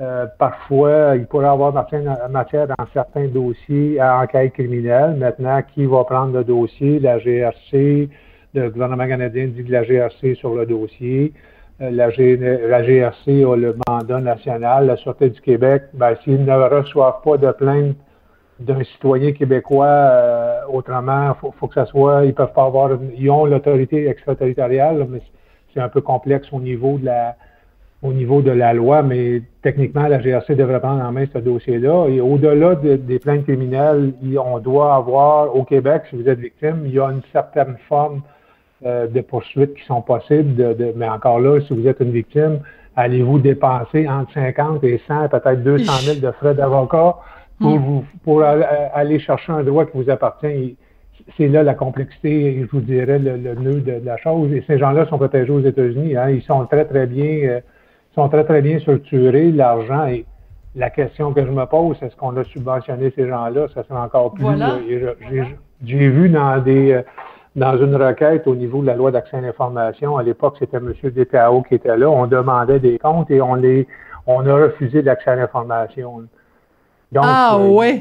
euh, 0.00 0.26
parfois, 0.38 1.14
il 1.16 1.26
pourrait 1.26 1.46
y 1.46 1.48
avoir 1.48 1.72
matière 1.72 2.66
dans 2.66 2.86
certains 2.92 3.28
dossiers 3.28 4.00
à 4.00 4.20
enquête 4.20 4.52
criminelle. 4.52 5.14
Maintenant, 5.16 5.62
qui 5.62 5.86
va 5.86 6.04
prendre 6.04 6.36
le 6.36 6.44
dossier? 6.44 6.98
La 6.98 7.18
GRC, 7.18 8.08
le 8.54 8.70
gouvernement 8.70 9.06
canadien 9.06 9.46
dit 9.46 9.64
que 9.64 9.70
la 9.70 9.84
GRC 9.84 10.34
sur 10.34 10.54
le 10.54 10.66
dossier. 10.66 11.32
Euh, 11.80 11.90
la, 11.90 12.08
la, 12.08 12.82
GRC 12.82 13.44
a 13.44 13.56
le 13.56 13.76
mandat 13.88 14.20
national. 14.20 14.86
La 14.86 14.96
Sûreté 14.96 15.30
du 15.30 15.40
Québec, 15.40 15.84
ben, 15.94 16.16
s'ils 16.24 16.44
ne 16.44 16.52
reçoivent 16.52 17.22
pas 17.24 17.36
de 17.36 17.52
plainte 17.52 17.96
d'un 18.64 18.82
citoyen 18.84 19.32
québécois. 19.32 19.86
Euh, 19.86 20.60
autrement, 20.72 21.34
faut, 21.40 21.54
faut 21.58 21.68
que 21.68 21.74
ça 21.74 21.86
soit, 21.86 22.24
ils 22.24 22.34
peuvent 22.34 22.52
pas 22.52 22.64
avoir, 22.64 22.90
ils 23.16 23.30
ont 23.30 23.44
l'autorité 23.44 24.08
extraterritoriale, 24.08 25.06
mais 25.08 25.20
c'est 25.72 25.80
un 25.80 25.88
peu 25.88 26.00
complexe 26.00 26.48
au 26.52 26.60
niveau 26.60 26.98
de 26.98 27.06
la, 27.06 27.36
au 28.04 28.12
niveau 28.12 28.42
de 28.42 28.50
la 28.50 28.74
loi, 28.74 29.02
mais 29.02 29.42
techniquement, 29.62 30.06
la 30.06 30.20
GRC 30.20 30.54
devrait 30.54 30.80
prendre 30.80 31.02
en 31.02 31.10
main 31.10 31.24
ce 31.32 31.38
dossier-là. 31.38 32.08
Et 32.08 32.20
au-delà 32.20 32.74
des 32.74 33.18
plaintes 33.18 33.44
criminelles, 33.44 34.12
on 34.38 34.58
doit 34.58 34.94
avoir 34.94 35.56
au 35.56 35.64
Québec, 35.64 36.02
si 36.10 36.16
vous 36.16 36.28
êtes 36.28 36.38
victime, 36.38 36.82
il 36.84 36.92
y 36.92 37.00
a 37.00 37.06
une 37.06 37.22
certaine 37.32 37.76
forme 37.88 38.20
euh, 38.84 39.06
de 39.06 39.22
poursuites 39.22 39.74
qui 39.74 39.84
sont 39.86 40.02
possibles. 40.02 40.54
De, 40.54 40.92
mais 40.94 41.08
encore 41.08 41.40
là, 41.40 41.60
si 41.66 41.72
vous 41.72 41.88
êtes 41.88 42.00
une 42.00 42.10
victime, 42.12 42.60
allez-vous 42.94 43.38
dépenser 43.38 44.06
entre 44.06 44.34
50 44.34 44.84
et 44.84 45.00
100, 45.08 45.28
peut-être 45.28 45.62
200 45.62 45.92
000 46.04 46.20
de 46.20 46.30
frais 46.32 46.54
d'avocat 46.54 47.16
pour, 47.60 47.76
hmm. 47.76 47.78
vous, 47.78 48.04
pour 48.24 48.42
aller 48.42 49.18
chercher 49.18 49.52
un 49.52 49.62
droit 49.62 49.84
qui 49.84 49.96
vous 49.96 50.10
appartient. 50.10 50.76
C'est 51.36 51.48
là 51.48 51.62
la 51.62 51.74
complexité, 51.74 52.60
je 52.60 52.70
vous 52.70 52.80
dirais, 52.80 53.18
le, 53.18 53.36
nœud 53.54 53.80
de, 53.80 54.00
la 54.04 54.16
chose. 54.16 54.52
Et 54.52 54.62
ces 54.66 54.78
gens-là 54.78 55.06
sont 55.06 55.16
protégés 55.16 55.52
aux 55.52 55.60
États-Unis. 55.60 56.16
Hein. 56.16 56.30
Ils 56.30 56.42
sont 56.42 56.66
très, 56.66 56.84
très 56.84 57.06
bien, 57.06 57.48
euh, 57.48 57.60
sont 58.14 58.28
très, 58.28 58.44
très 58.44 58.60
bien 58.62 58.78
structurés. 58.80 59.52
L'argent 59.52 60.06
et 60.06 60.26
la 60.74 60.90
question 60.90 61.32
que 61.32 61.44
je 61.44 61.50
me 61.50 61.64
pose, 61.66 61.96
est-ce 62.02 62.16
qu'on 62.16 62.36
a 62.36 62.44
subventionné 62.44 63.12
ces 63.14 63.28
gens-là? 63.28 63.68
Ça 63.74 63.84
serait 63.84 64.00
encore 64.00 64.34
plus. 64.34 64.44
Euh, 64.44 65.44
j'ai 65.84 66.08
vu 66.08 66.28
dans 66.28 66.58
des 66.60 66.92
euh, 66.92 67.02
dans 67.56 67.78
une 67.78 67.94
requête 67.94 68.48
au 68.48 68.56
niveau 68.56 68.82
de 68.82 68.88
la 68.88 68.96
loi 68.96 69.12
d'accès 69.12 69.36
à 69.36 69.40
l'information, 69.40 70.16
à 70.16 70.24
l'époque, 70.24 70.56
c'était 70.58 70.78
M. 70.78 70.92
Détao 71.04 71.62
qui 71.62 71.76
était 71.76 71.96
là. 71.96 72.10
On 72.10 72.26
demandait 72.26 72.80
des 72.80 72.98
comptes 72.98 73.30
et 73.30 73.40
on 73.40 73.54
les 73.54 73.86
on 74.26 74.44
a 74.46 74.54
refusé 74.54 75.02
l'accès 75.02 75.30
à 75.30 75.36
l'information 75.36 76.24
ah 77.16 77.56
euh, 77.58 77.68
ouais. 77.68 78.00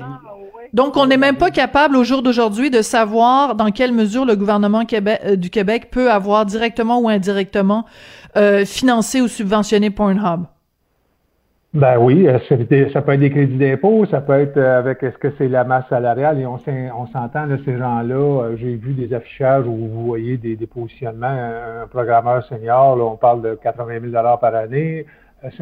Donc, 0.73 0.97
on 0.97 1.05
n'est 1.05 1.17
même 1.17 1.37
pas 1.37 1.51
capable 1.51 1.95
au 1.95 2.03
jour 2.03 2.23
d'aujourd'hui 2.23 2.71
de 2.71 2.81
savoir 2.81 3.55
dans 3.55 3.69
quelle 3.69 3.93
mesure 3.93 4.25
le 4.25 4.35
gouvernement 4.35 4.83
euh, 4.91 5.35
du 5.35 5.49
Québec 5.51 5.89
peut 5.91 6.11
avoir 6.11 6.45
directement 6.45 6.99
ou 6.99 7.09
indirectement 7.09 7.85
euh, 8.35 8.65
financé 8.65 9.21
ou 9.21 9.27
subventionné 9.27 9.91
Pornhub. 9.91 10.45
Ben 11.75 11.97
oui, 11.97 12.27
ça 12.93 13.01
peut 13.01 13.13
être 13.13 13.19
des 13.19 13.31
crédits 13.31 13.57
d'impôt, 13.57 14.05
ça 14.05 14.21
peut 14.21 14.39
être 14.39 14.59
avec 14.59 15.01
est-ce 15.01 15.17
que 15.17 15.33
c'est 15.39 15.47
la 15.47 15.63
masse 15.63 15.85
salariale? 15.89 16.39
Et 16.39 16.45
on, 16.45 16.59
on 16.95 17.07
s'entend, 17.07 17.47
ces 17.65 17.77
gens-là, 17.79 18.55
j'ai 18.57 18.75
vu 18.75 18.93
des 18.93 19.11
affichages 19.11 19.65
où 19.65 19.75
vous 19.75 20.05
voyez 20.05 20.37
des, 20.37 20.55
positionnements, 20.67 21.25
un 21.25 21.87
programmeur 21.87 22.45
senior, 22.45 22.99
on 22.99 23.17
parle 23.17 23.41
de 23.41 23.55
80 23.55 24.01
000 24.11 24.23
par 24.39 24.53
année, 24.53 25.07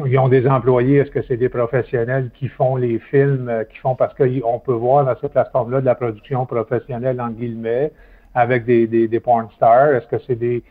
ils 0.06 0.18
ont 0.18 0.28
des 0.28 0.46
employés, 0.46 0.98
est-ce 0.98 1.10
que 1.10 1.22
c'est 1.22 1.36
des 1.36 1.48
professionnels 1.48 2.30
qui 2.38 2.48
font 2.48 2.76
les 2.76 2.98
films, 2.98 3.48
euh, 3.48 3.64
qui 3.64 3.78
font 3.78 3.94
parce 3.94 4.14
qu'on 4.14 4.58
peut 4.58 4.72
voir 4.72 5.04
dans 5.04 5.14
cette 5.20 5.32
plateforme-là 5.32 5.80
de 5.80 5.86
la 5.86 5.94
production 5.94 6.46
professionnelle 6.46 7.20
en 7.20 7.30
guillemets 7.30 7.92
avec 8.34 8.64
des, 8.64 8.86
des, 8.86 9.08
des 9.08 9.20
porn 9.20 9.48
stars. 9.56 9.94
Est-ce 9.94 10.06
que 10.06 10.22
c'est 10.26 10.36
des, 10.38 10.62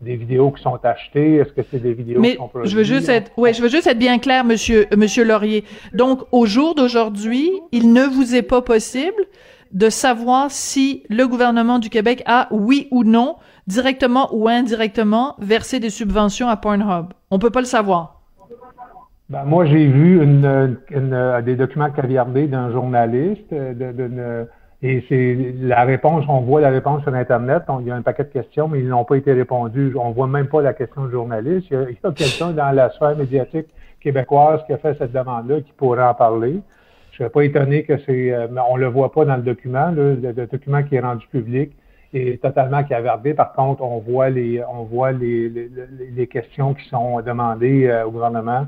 des 0.00 0.16
vidéos 0.16 0.50
qui 0.50 0.62
sont 0.62 0.78
achetées? 0.82 1.36
Est-ce 1.36 1.52
que 1.52 1.62
c'est 1.70 1.78
des 1.78 1.94
vidéos 1.94 2.20
qui 2.20 2.34
sont 2.34 2.48
produites? 2.48 2.70
Je 2.70 2.76
veux 2.76 2.84
juste 2.84 3.08
être, 3.08 3.30
ouais, 3.38 3.54
je 3.54 3.62
veux 3.62 3.68
juste 3.68 3.86
être 3.86 3.98
bien 3.98 4.18
clair, 4.18 4.44
monsieur, 4.44 4.86
monsieur 4.96 5.24
Laurier. 5.24 5.64
Donc, 5.94 6.20
au 6.32 6.46
jour 6.46 6.74
d'aujourd'hui, 6.74 7.50
il 7.72 7.92
ne 7.92 8.02
vous 8.02 8.34
est 8.34 8.42
pas 8.42 8.62
possible 8.62 9.22
de 9.72 9.88
savoir 9.88 10.50
si 10.50 11.04
le 11.08 11.26
gouvernement 11.26 11.78
du 11.78 11.90
Québec 11.90 12.22
a, 12.26 12.48
oui 12.50 12.88
ou 12.90 13.04
non, 13.04 13.36
directement 13.66 14.28
ou 14.32 14.48
indirectement, 14.48 15.34
versé 15.38 15.80
des 15.80 15.90
subventions 15.90 16.48
à 16.48 16.56
Pornhub. 16.56 17.06
On 17.30 17.38
peut 17.38 17.50
pas 17.50 17.60
le 17.60 17.66
savoir. 17.66 18.15
Ben, 19.28 19.44
moi, 19.44 19.64
j'ai 19.64 19.88
vu 19.88 20.22
une, 20.22 20.78
une, 20.90 21.42
des 21.44 21.56
documents 21.56 21.90
caviardés 21.90 22.46
d'un 22.46 22.70
journaliste, 22.70 23.52
euh, 23.52 23.74
de, 23.74 24.46
et 24.82 25.04
c'est 25.08 25.54
la 25.60 25.82
réponse, 25.82 26.24
on 26.28 26.40
voit 26.42 26.60
la 26.60 26.68
réponse 26.68 27.02
sur 27.02 27.12
Internet, 27.12 27.64
il 27.80 27.86
y 27.86 27.90
a 27.90 27.96
un 27.96 28.02
paquet 28.02 28.22
de 28.22 28.28
questions, 28.28 28.68
mais 28.68 28.78
ils 28.78 28.88
n'ont 28.88 29.04
pas 29.04 29.16
été 29.16 29.32
répondus. 29.32 29.96
On 29.98 30.10
voit 30.10 30.28
même 30.28 30.46
pas 30.46 30.62
la 30.62 30.74
question 30.74 31.06
du 31.06 31.12
journaliste. 31.12 31.66
Il 31.70 31.76
y 31.76 32.06
a, 32.06 32.12
quelqu'un 32.12 32.50
dans 32.50 32.70
la 32.70 32.90
sphère 32.90 33.16
médiatique 33.16 33.66
québécoise 34.00 34.60
qui 34.66 34.74
a 34.74 34.78
fait 34.78 34.96
cette 34.96 35.12
demande-là, 35.12 35.60
qui 35.62 35.72
pourrait 35.72 36.04
en 36.04 36.14
parler. 36.14 36.60
Je 37.10 37.16
serais 37.16 37.30
pas 37.30 37.42
étonné 37.42 37.82
que 37.82 37.98
c'est, 38.06 38.32
euh, 38.32 38.46
on 38.68 38.76
le 38.76 38.86
voit 38.86 39.10
pas 39.10 39.24
dans 39.24 39.36
le 39.36 39.42
document, 39.42 39.90
le, 39.90 40.14
document 40.14 40.84
qui 40.84 40.94
est 40.94 41.00
rendu 41.00 41.26
public 41.28 41.72
est 42.12 42.40
totalement 42.40 42.84
cavardé. 42.84 43.34
Par 43.34 43.54
contre, 43.54 43.82
on 43.82 43.98
voit 43.98 44.30
les, 44.30 44.62
on 44.72 44.84
voit 44.84 45.10
les, 45.10 45.48
les, 45.48 45.68
les 46.14 46.26
questions 46.28 46.74
qui 46.74 46.86
sont 46.90 47.20
demandées 47.22 47.88
euh, 47.88 48.04
au 48.04 48.12
gouvernement 48.12 48.66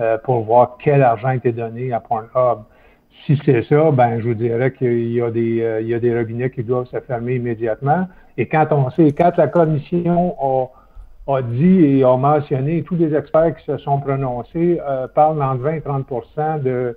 euh, 0.00 0.18
pour 0.18 0.40
voir 0.42 0.76
quel 0.82 1.02
argent 1.02 1.30
été 1.30 1.52
donné 1.52 1.92
à 1.92 2.00
Pornhub. 2.00 2.64
Si 3.26 3.40
c'est 3.44 3.62
ça, 3.62 3.90
ben 3.92 4.18
je 4.20 4.28
vous 4.28 4.34
dirais 4.34 4.72
qu'il 4.72 5.12
y 5.12 5.22
a 5.22 5.30
des 5.30 5.62
euh, 5.62 5.80
il 5.80 5.88
y 5.88 5.94
a 5.94 6.00
des 6.00 6.16
robinets 6.16 6.50
qui 6.50 6.64
doivent 6.64 6.88
se 6.88 7.00
fermer 7.00 7.36
immédiatement. 7.36 8.08
Et 8.36 8.46
quand 8.48 8.66
on 8.72 8.90
sait, 8.90 9.12
quand 9.12 9.36
la 9.36 9.46
commission 9.46 10.34
a, 10.40 11.36
a 11.36 11.42
dit 11.42 11.84
et 11.84 12.04
a 12.04 12.16
mentionné, 12.16 12.82
tous 12.82 12.96
les 12.96 13.14
experts 13.14 13.56
qui 13.56 13.64
se 13.64 13.78
sont 13.78 14.00
prononcés 14.00 14.80
euh, 14.84 15.06
parlent 15.06 15.42
entre 15.42 15.62
20 15.62 15.74
et 15.74 15.80
30 15.80 16.62
de, 16.64 16.96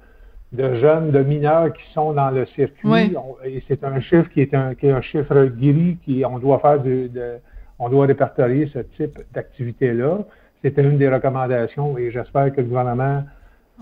de 0.54 0.76
jeunes, 0.76 1.12
de 1.12 1.20
mineurs 1.20 1.72
qui 1.74 1.94
sont 1.94 2.14
dans 2.14 2.32
le 2.32 2.46
circuit. 2.48 3.16
et 3.46 3.64
c'est 3.68 3.84
un 3.84 4.00
chiffre 4.02 4.30
qui 4.30 4.42
est 4.42 4.54
un, 4.54 4.74
qui 4.74 4.88
est 4.88 4.92
un 4.92 5.02
chiffre 5.02 5.46
gris 5.46 5.98
qui 6.04 6.24
on 6.26 6.40
doit 6.40 6.60
faire 6.60 6.82
de, 6.82 7.08
de 7.14 7.36
on 7.80 7.90
doit 7.90 8.08
répertorier 8.08 8.70
ce 8.74 8.80
type 8.80 9.20
d'activité-là. 9.34 10.20
C'était 10.62 10.84
une 10.84 10.98
des 10.98 11.10
recommandations 11.10 11.98
et 11.98 12.12
j'espère 12.12 12.52
que 12.54 12.62
le 12.62 12.68
gouvernement 12.68 13.24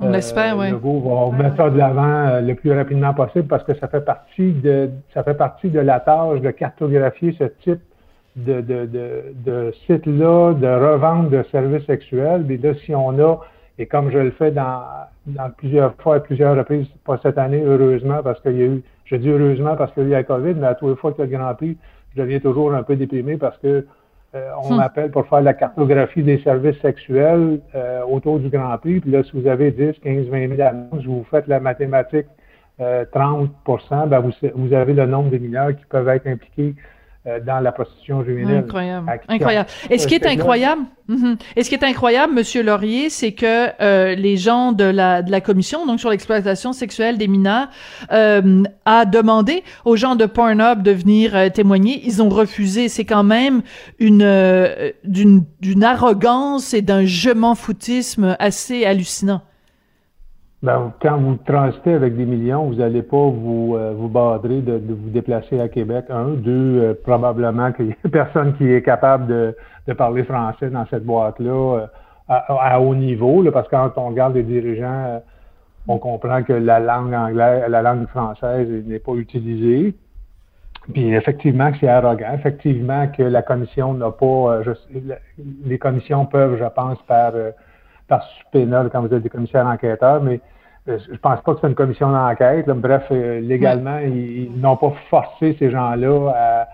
on 0.02 0.10
l'espère, 0.10 0.58
oui. 0.58 0.72
va 0.72 1.38
mettre 1.38 1.56
ça 1.56 1.70
de 1.70 1.78
l'avant 1.78 2.28
euh, 2.28 2.42
le 2.42 2.56
plus 2.56 2.74
rapidement 2.74 3.14
possible 3.14 3.48
parce 3.48 3.64
que 3.64 3.74
ça 3.76 3.88
fait 3.88 4.04
partie 4.04 4.52
de 4.52 4.90
ça 5.14 5.24
fait 5.24 5.36
partie 5.36 5.70
de 5.70 5.80
la 5.80 6.02
tâche 6.02 6.42
de 6.42 6.52
cartographier 6.52 7.34
ce 7.40 7.46
type 7.64 7.80
de, 8.36 8.60
de, 8.60 8.86
de, 8.86 9.24
de 9.46 9.74
site-là, 9.88 10.54
de 10.54 10.68
revente 10.68 11.30
de 11.30 11.44
services 11.52 11.86
sexuels. 11.86 12.46
Et 12.50 12.58
là, 12.58 12.74
si 12.86 12.94
on 12.94 13.18
a, 13.20 13.40
et 13.78 13.86
comme 13.86 14.12
je 14.12 14.18
le 14.18 14.32
fais 14.32 14.52
dans, 14.52 14.82
dans 15.28 15.50
plusieurs 15.52 15.96
fois, 15.96 16.16
à 16.16 16.20
plusieurs 16.20 16.58
reprises, 16.58 16.88
pas 17.06 17.18
cette 17.24 17.38
année, 17.38 17.64
heureusement, 17.66 18.22
parce 18.24 18.42
qu'il 18.42 18.58
y 18.58 18.64
a 18.64 18.66
eu, 18.66 18.84
je 19.06 19.16
dis 19.16 19.30
heureusement 19.30 19.76
parce 19.76 19.94
qu'il 19.94 20.04
y 20.04 20.06
a 20.08 20.10
eu 20.10 20.12
la 20.12 20.24
COVID, 20.24 20.56
mais 20.56 20.68
à 20.68 20.76
toutes 20.76 20.90
les 20.90 20.96
fois 20.96 21.12
qu'il 21.14 21.26
y 21.26 21.28
a 21.28 21.32
le 21.32 21.38
Grand 21.38 21.56
Prix, 21.56 21.78
je 22.16 22.22
deviens 22.22 22.40
toujours 22.40 22.74
un 22.74 22.84
peu 22.84 22.96
déprimé 22.96 23.38
parce 23.38 23.58
que 23.60 23.86
euh, 24.36 24.50
on 24.62 24.74
hmm. 24.74 24.78
m'appelle 24.78 25.12
pour 25.12 25.26
faire 25.28 25.42
la 25.42 25.54
cartographie 25.54 26.24
des 26.24 26.40
services 26.40 26.80
sexuels 26.82 27.62
euh, 27.74 28.02
autour 28.04 28.40
du 28.40 28.50
Grand 28.50 28.78
Prix. 28.78 29.00
Puis 29.00 29.12
là, 29.12 29.24
si 29.24 29.32
vous 29.34 29.48
avez 29.48 29.72
10, 29.72 30.00
15, 30.04 30.28
20 30.28 30.56
000 30.56 30.62
annonces, 30.62 31.06
vous 31.06 31.26
faites 31.30 31.48
la 31.48 31.60
mathématique 31.60 32.28
30% 32.80 32.82
euh, 32.82 34.06
ben 34.08 34.20
vous, 34.20 34.32
vous, 34.56 34.74
avez 34.74 34.94
le 34.94 35.06
nombre 35.06 35.30
de 35.30 35.38
mineurs 35.38 35.76
qui 35.76 35.86
peuvent 35.86 36.10
être 36.10 36.28
impliqués 36.28 36.76
dans 37.26 37.60
la 37.60 37.72
prostitution 37.72 38.24
juvénile. 38.24 38.58
Incroyable. 38.58 39.20
Incroyable. 39.28 39.70
Et 39.90 39.98
ce 39.98 40.08
qui 40.08 40.14
est 40.14 40.26
incroyable, 40.28 40.84
mhm. 41.08 41.38
et 41.56 41.64
ce 41.64 41.70
qui 41.70 41.76
est 41.76 41.84
incroyable, 41.84 42.34
Monsieur 42.34 42.62
Laurier, 42.62 43.10
c'est 43.10 43.32
que 43.32 43.70
euh, 43.82 44.14
les 44.14 44.38
gens 44.38 44.74
de 44.74 44.84
la 44.84 45.24
de 45.24 45.32
la 45.32 45.42
commission, 45.42 45.88
donc 45.88 46.00
sur 46.00 46.12
l'exploitation 46.12 46.72
sexuelle 46.72 47.18
des 47.18 47.28
mineurs, 47.28 47.68
euh, 48.12 48.64
a 48.86 49.06
demandé 49.06 49.64
aux 49.86 49.96
gens 49.96 50.16
de 50.16 50.26
Pornhub 50.26 50.84
de 50.84 50.92
venir 50.92 51.36
euh, 51.36 51.50
témoigner. 51.50 52.00
Ils 52.04 52.22
ont 52.22 52.30
refusé. 52.30 52.90
C'est 52.90 53.06
quand 53.06 53.24
même 53.24 53.64
une 53.98 54.94
d'une 55.04 55.46
d'une 55.62 55.84
arrogance 55.84 56.76
et 56.76 56.84
d'un 56.84 57.06
je 57.06 57.32
m'en 57.32 57.56
foutisme 57.56 58.36
assez 58.40 58.86
hallucinant. 58.86 59.42
Ben, 60.66 60.92
quand 61.00 61.20
vous 61.20 61.36
transitez 61.46 61.94
avec 61.94 62.18
des 62.18 62.26
millions, 62.26 62.66
vous 62.66 62.76
n'allez 62.76 63.04
pas 63.04 63.30
vous, 63.30 63.76
euh, 63.76 63.94
vous 63.96 64.08
badrer 64.08 64.62
de, 64.62 64.82
vous 64.90 65.12
déplacer 65.12 65.62
à 65.62 65.70
Québec. 65.70 66.06
Un, 66.10 66.30
deux, 66.30 66.80
euh, 66.82 66.94
probablement 67.04 67.72
qu'il 67.72 67.86
n'y 67.86 67.96
a 68.04 68.10
personne 68.12 68.58
qui 68.58 68.72
est 68.72 68.82
capable 68.82 69.28
de, 69.28 69.56
de 69.88 69.94
parler 69.94 70.24
français 70.24 70.72
dans 70.72 70.88
cette 70.88 71.06
boîte-là 71.06 71.82
euh, 71.82 71.88
à, 72.28 72.82
haut 72.82 72.96
niveau, 72.96 73.44
là, 73.44 73.52
parce 73.52 73.68
que 73.68 73.76
quand 73.76 73.92
on 73.98 74.08
regarde 74.08 74.34
les 74.34 74.42
dirigeants, 74.42 75.22
on 75.88 76.00
comprend 76.00 76.42
que 76.42 76.54
la 76.54 76.80
langue 76.80 77.14
anglaise, 77.14 77.66
la 77.70 77.84
langue 77.84 78.08
française 78.08 78.68
n'est 78.88 78.98
pas 78.98 79.14
utilisée. 79.14 79.94
Puis 80.92 81.14
effectivement 81.14 81.72
que 81.72 81.78
c'est 81.80 81.88
arrogant, 81.88 82.34
effectivement 82.34 83.08
que 83.08 83.22
la 83.22 83.44
commission 83.44 83.94
n'a 83.94 84.10
pas, 84.10 84.62
les 85.64 85.78
commissions 85.78 86.26
peuvent, 86.26 86.58
je 86.58 86.66
pense, 86.66 87.00
par 87.04 87.34
par 88.08 88.24
subpoena, 88.38 88.88
quand 88.92 89.02
vous 89.02 89.14
êtes 89.14 89.24
des 89.24 89.30
commissaires 89.30 89.66
enquêteurs, 89.66 90.22
mais 90.22 90.36
euh, 90.36 90.40
je 90.88 91.18
pense 91.18 91.42
pas 91.42 91.54
que 91.54 91.62
c'est 91.62 91.68
une 91.68 91.76
commission 91.76 92.12
d'enquête. 92.12 92.68
Bref, 92.68 93.04
euh, 93.12 93.40
légalement, 93.40 93.98
ils, 94.00 94.52
n'ont 94.56 94.78
pas 94.78 94.94
forcé 95.10 95.56
ces 95.58 95.72
gens-là 95.72 96.68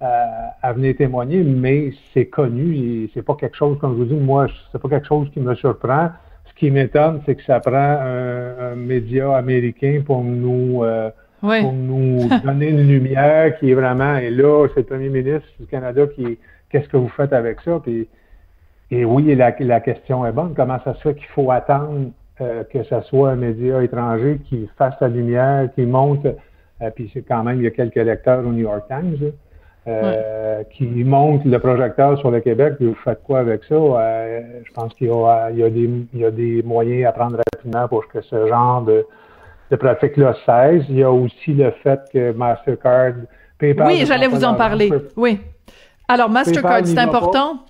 à, 0.00 0.46
à, 0.62 0.72
venir 0.72 0.96
témoigner, 0.96 1.42
mais 1.42 1.92
c'est 2.12 2.26
connu 2.26 2.74
et 2.74 3.10
c'est 3.14 3.22
pas 3.22 3.34
quelque 3.34 3.56
chose, 3.56 3.78
comme 3.78 3.92
je 3.92 3.98
vous 3.98 4.04
dis, 4.04 4.14
moi, 4.14 4.46
c'est 4.70 4.80
pas 4.80 4.88
quelque 4.88 5.06
chose 5.06 5.30
qui 5.32 5.40
me 5.40 5.54
surprend. 5.54 6.10
Ce 6.46 6.54
qui 6.54 6.70
m'étonne, 6.70 7.22
c'est 7.24 7.36
que 7.36 7.42
ça 7.44 7.60
prend 7.60 7.74
un, 7.74 8.74
média 8.76 9.34
américain 9.34 10.02
pour 10.04 10.22
nous 10.22 10.84
euh, 10.84 11.10
pour 11.40 11.72
nous 11.72 12.28
donner 12.44 12.68
une 12.68 12.86
lumière 12.86 13.58
qui 13.58 13.70
est 13.70 13.74
vraiment 13.74 14.16
et 14.16 14.30
là, 14.30 14.66
c'est 14.74 14.80
le 14.80 14.86
premier 14.86 15.08
ministre 15.08 15.48
du 15.58 15.66
Canada 15.66 16.06
qui 16.14 16.38
qu'est-ce 16.70 16.88
que 16.88 16.96
vous 16.96 17.08
faites 17.08 17.32
avec 17.32 17.60
ça? 17.60 17.80
Puis, 17.82 18.08
et 18.90 19.04
oui, 19.04 19.34
la, 19.34 19.54
la 19.58 19.80
question 19.80 20.26
est 20.26 20.32
bonne. 20.32 20.54
Comment 20.54 20.78
ça 20.84 20.94
se 20.94 21.00
fait 21.00 21.14
qu'il 21.14 21.26
faut 21.28 21.50
attendre 21.50 22.10
euh, 22.40 22.64
que 22.64 22.82
ce 22.82 23.00
soit 23.02 23.30
un 23.30 23.36
média 23.36 23.82
étranger 23.82 24.40
qui 24.48 24.68
fasse 24.76 24.94
la 25.00 25.08
lumière, 25.08 25.68
qui 25.74 25.82
monte, 25.82 26.26
euh, 26.26 26.90
puis 26.94 27.10
c'est 27.14 27.22
quand 27.22 27.44
même, 27.44 27.58
il 27.58 27.64
y 27.64 27.66
a 27.66 27.70
quelques 27.70 27.94
lecteurs 27.94 28.40
au 28.40 28.50
New 28.50 28.64
York 28.64 28.84
Times, 28.88 29.32
euh, 29.86 30.62
qui 30.72 30.86
montent 31.04 31.44
le 31.44 31.58
projecteur 31.58 32.18
sur 32.18 32.30
le 32.30 32.40
Québec, 32.40 32.74
puis 32.76 32.86
vous 32.86 32.96
faites 33.04 33.22
quoi 33.22 33.40
avec 33.40 33.62
ça? 33.64 33.76
je 33.76 34.72
pense 34.72 34.92
qu'il 34.94 35.06
y, 35.06 35.58
y, 35.58 35.62
a 35.62 35.70
des, 35.70 35.90
il 36.12 36.20
y 36.20 36.24
a 36.24 36.30
des 36.30 36.62
moyens 36.64 37.06
à 37.06 37.12
prendre 37.12 37.36
rapidement 37.36 37.86
pour 37.86 38.08
que 38.08 38.20
ce 38.22 38.48
genre 38.48 38.82
de, 38.82 39.06
de 39.70 39.76
pratique-là 39.76 40.34
cesse. 40.44 40.84
Il 40.88 40.98
y 40.98 41.02
a 41.02 41.12
aussi 41.12 41.52
le 41.52 41.70
fait 41.82 42.00
que 42.12 42.32
Mastercard, 42.32 43.12
PayPal... 43.58 43.86
Oui, 43.86 44.04
j'allais 44.06 44.26
vous 44.26 44.44
en 44.44 44.54
parler. 44.54 44.90
Oui. 45.16 45.38
Alors, 46.08 46.30
Mastercard, 46.30 46.84
c'est 46.84 46.98
important. 46.98 47.60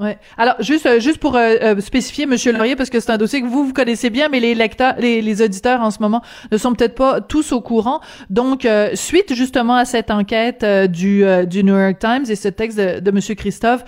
Ouais. 0.00 0.16
Alors 0.38 0.54
juste 0.60 0.86
euh, 0.86 1.00
juste 1.00 1.18
pour 1.18 1.36
euh, 1.36 1.54
euh, 1.60 1.80
spécifier 1.80 2.24
Monsieur 2.24 2.50
Laurier 2.50 2.76
parce 2.76 2.88
que 2.88 2.98
c'est 2.98 3.12
un 3.12 3.18
dossier 3.18 3.42
que 3.42 3.46
vous 3.46 3.66
vous 3.66 3.74
connaissez 3.74 4.08
bien 4.08 4.30
mais 4.30 4.40
les 4.40 4.54
lecteurs 4.54 4.94
les, 4.98 5.20
les 5.20 5.42
auditeurs 5.42 5.82
en 5.82 5.90
ce 5.90 5.98
moment 6.00 6.22
ne 6.50 6.56
sont 6.56 6.72
peut-être 6.72 6.94
pas 6.94 7.20
tous 7.20 7.52
au 7.52 7.60
courant. 7.60 8.00
Donc 8.30 8.66
suite 8.94 9.34
justement 9.34 9.74
à 9.76 9.84
cette 9.84 10.10
enquête 10.10 10.64
du 10.90 11.24
du 11.46 11.62
New 11.62 11.78
York 11.78 11.98
Times 11.98 12.24
et 12.28 12.36
ce 12.36 12.48
texte 12.48 12.78
de, 12.78 13.00
de 13.00 13.10
Monsieur 13.10 13.34
Christophe, 13.34 13.84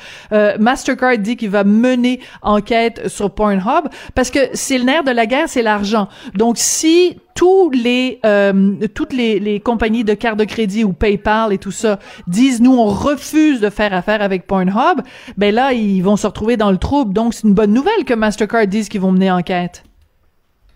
Mastercard 0.59 1.19
dit 1.19 1.37
qu'il 1.37 1.51
va 1.51 1.65
mener 1.65 2.21
enquête 2.43 3.09
sur 3.09 3.31
Pornhub 3.31 3.89
parce 4.15 4.31
que 4.31 4.41
c'est 4.53 4.77
le 4.77 4.85
nerf 4.85 5.05
de 5.05 5.11
la 5.11 5.25
guerre, 5.25 5.49
c'est 5.49 5.63
l'argent. 5.63 6.09
Donc 6.35 6.57
si 6.59 7.17
tous 7.35 7.71
les 7.71 8.21
euh, 8.25 8.75
toutes 8.95 9.13
les, 9.13 9.61
compagnies 9.61 10.05
de 10.05 10.15
cartes 10.15 10.39
de 10.39 10.45
crédit 10.45 10.85
ou 10.85 10.93
PayPal 10.93 11.53
et 11.53 11.59
tout 11.59 11.71
ça 11.71 11.99
disent 12.27 12.61
nous 12.61 12.77
on 12.77 12.87
refuse 12.87 13.61
de 13.61 13.71
faire 13.71 13.93
affaire 13.93 14.23
avec 14.23 14.47
Pornhub, 14.47 15.01
ben 15.37 15.55
là 15.55 15.73
ils 15.73 16.01
vont 16.01 16.17
se 16.17 16.27
retrouver 16.27 16.57
dans 16.57 16.71
le 16.71 16.79
trouble. 16.79 17.13
Donc 17.13 17.35
c'est 17.35 17.47
une 17.47 17.55
bonne 17.55 17.73
nouvelle 17.73 18.05
que 18.07 18.15
Mastercard 18.15 18.67
dise 18.67 18.89
qu'ils 18.89 19.01
vont 19.01 19.13
mener 19.13 19.31
enquête. 19.31 19.85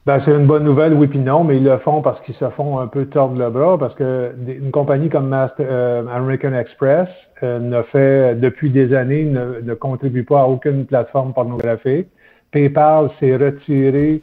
Ben, 0.06 0.22
c'est 0.24 0.30
une 0.30 0.46
bonne 0.46 0.64
nouvelle, 0.64 0.94
oui 0.94 1.06
puis 1.06 1.18
non, 1.18 1.44
mais 1.44 1.58
ils 1.58 1.64
le 1.64 1.76
font 1.78 2.00
parce 2.00 2.18
qu'ils 2.22 2.34
se 2.34 2.48
font 2.50 2.78
un 2.78 2.86
peu 2.86 3.04
tordre 3.06 3.38
le 3.38 3.50
bras, 3.50 3.76
parce 3.76 3.94
que 3.94 4.32
une 4.46 4.70
compagnie 4.70 5.10
comme 5.10 5.28
Master, 5.28 5.66
euh, 5.68 6.06
American 6.10 6.54
Express 6.54 7.08
euh, 7.42 7.58
ne 7.58 7.82
fait 7.82 8.34
depuis 8.34 8.70
des 8.70 8.94
années 8.94 9.24
ne 9.24 9.74
contribue 9.74 10.24
pas 10.24 10.40
à 10.40 10.46
aucune 10.46 10.86
plateforme 10.86 11.34
pornographique. 11.34 12.08
PayPal 12.52 13.10
s'est 13.20 13.36
retiré 13.36 14.22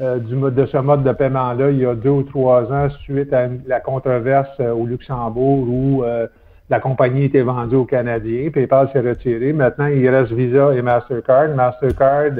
euh, 0.00 0.18
du 0.18 0.34
mode, 0.34 0.56
de 0.56 0.66
ce 0.66 0.76
mode 0.76 1.04
de 1.04 1.12
paiement-là 1.12 1.70
il 1.70 1.78
y 1.78 1.86
a 1.86 1.94
deux 1.94 2.10
ou 2.10 2.24
trois 2.24 2.64
ans 2.72 2.88
suite 3.04 3.32
à 3.32 3.46
la 3.64 3.78
controverse 3.78 4.50
euh, 4.58 4.72
au 4.72 4.86
Luxembourg 4.86 5.68
où 5.68 6.02
euh, 6.02 6.26
la 6.68 6.80
compagnie 6.80 7.26
était 7.26 7.42
vendue 7.42 7.76
aux 7.76 7.84
Canadiens. 7.84 8.50
PayPal 8.50 8.90
s'est 8.92 8.98
retiré. 8.98 9.52
Maintenant, 9.52 9.86
il 9.86 10.08
reste 10.08 10.32
Visa 10.32 10.74
et 10.74 10.82
Mastercard. 10.82 11.54
Mastercard 11.54 12.32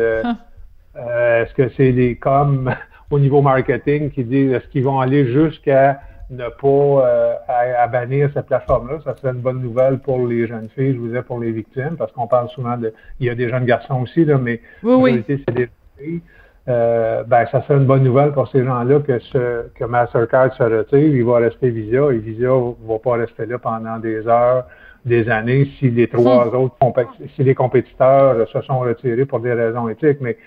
est-ce 0.96 1.54
que 1.54 1.68
c'est 1.76 1.92
les 1.92 2.16
coms 2.16 2.74
au 3.10 3.20
niveau 3.20 3.40
marketing 3.40 4.10
qui 4.10 4.24
disent 4.24 4.52
est-ce 4.52 4.66
qu'ils 4.68 4.82
vont 4.82 4.98
aller 4.98 5.26
jusqu'à 5.26 6.00
ne 6.30 6.48
pas 6.48 7.38
à, 7.46 7.86
bannir 7.86 8.30
cette 8.34 8.46
plateforme-là? 8.46 8.98
Ça 9.04 9.14
serait 9.14 9.32
une 9.32 9.42
bonne 9.42 9.60
nouvelle 9.60 9.98
pour 9.98 10.26
les 10.26 10.48
jeunes 10.48 10.68
filles, 10.74 10.94
je 10.94 10.98
vous 10.98 11.08
disais, 11.08 11.22
pour 11.22 11.38
les 11.38 11.52
victimes, 11.52 11.96
parce 11.98 12.10
qu'on 12.12 12.26
parle 12.26 12.48
souvent 12.48 12.76
de. 12.76 12.92
Il 13.20 13.26
y 13.26 13.30
a 13.30 13.34
des 13.34 13.48
jeunes 13.48 13.66
garçons 13.66 14.02
aussi, 14.02 14.24
là, 14.24 14.38
mais 14.38 14.60
oui, 14.82 15.04
réalité, 15.04 15.44
c'est 15.46 15.54
des 15.54 15.68
filles. 15.98 16.22
Euh, 16.66 17.24
ben, 17.24 17.46
ça 17.52 17.62
serait 17.62 17.74
une 17.74 17.84
bonne 17.84 18.04
nouvelle 18.04 18.32
pour 18.32 18.48
ces 18.48 18.64
gens-là 18.64 19.00
que, 19.00 19.18
ce, 19.18 19.68
que 19.74 19.84
Mastercard 19.84 20.54
se 20.54 20.62
retire. 20.62 20.98
Il 20.98 21.24
va 21.24 21.36
rester 21.36 21.68
Visa 21.68 22.10
et 22.10 22.18
Visa 22.18 22.48
va 22.48 22.98
pas 22.98 23.14
rester 23.14 23.44
là 23.44 23.58
pendant 23.58 23.98
des 23.98 24.26
heures, 24.26 24.64
des 25.04 25.28
années 25.28 25.68
si 25.78 25.90
les 25.90 26.08
trois 26.08 26.46
hmm. 26.46 26.56
autres 26.56 27.06
si 27.36 27.44
les 27.44 27.54
compétiteurs 27.54 28.48
se 28.48 28.60
sont 28.62 28.78
retirés 28.78 29.26
pour 29.26 29.40
des 29.40 29.52
raisons 29.52 29.90
éthiques. 29.90 30.18
Mais 30.22 30.38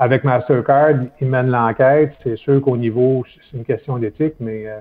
avec 0.00 0.24
Mastercard, 0.24 0.94
ils 1.20 1.28
mènent 1.28 1.50
l'enquête. 1.50 2.12
C'est 2.24 2.36
sûr 2.36 2.60
qu'au 2.60 2.76
niveau, 2.76 3.24
c'est 3.28 3.56
une 3.56 3.64
question 3.64 3.98
d'éthique, 3.98 4.34
mais 4.40 4.66
euh, 4.66 4.78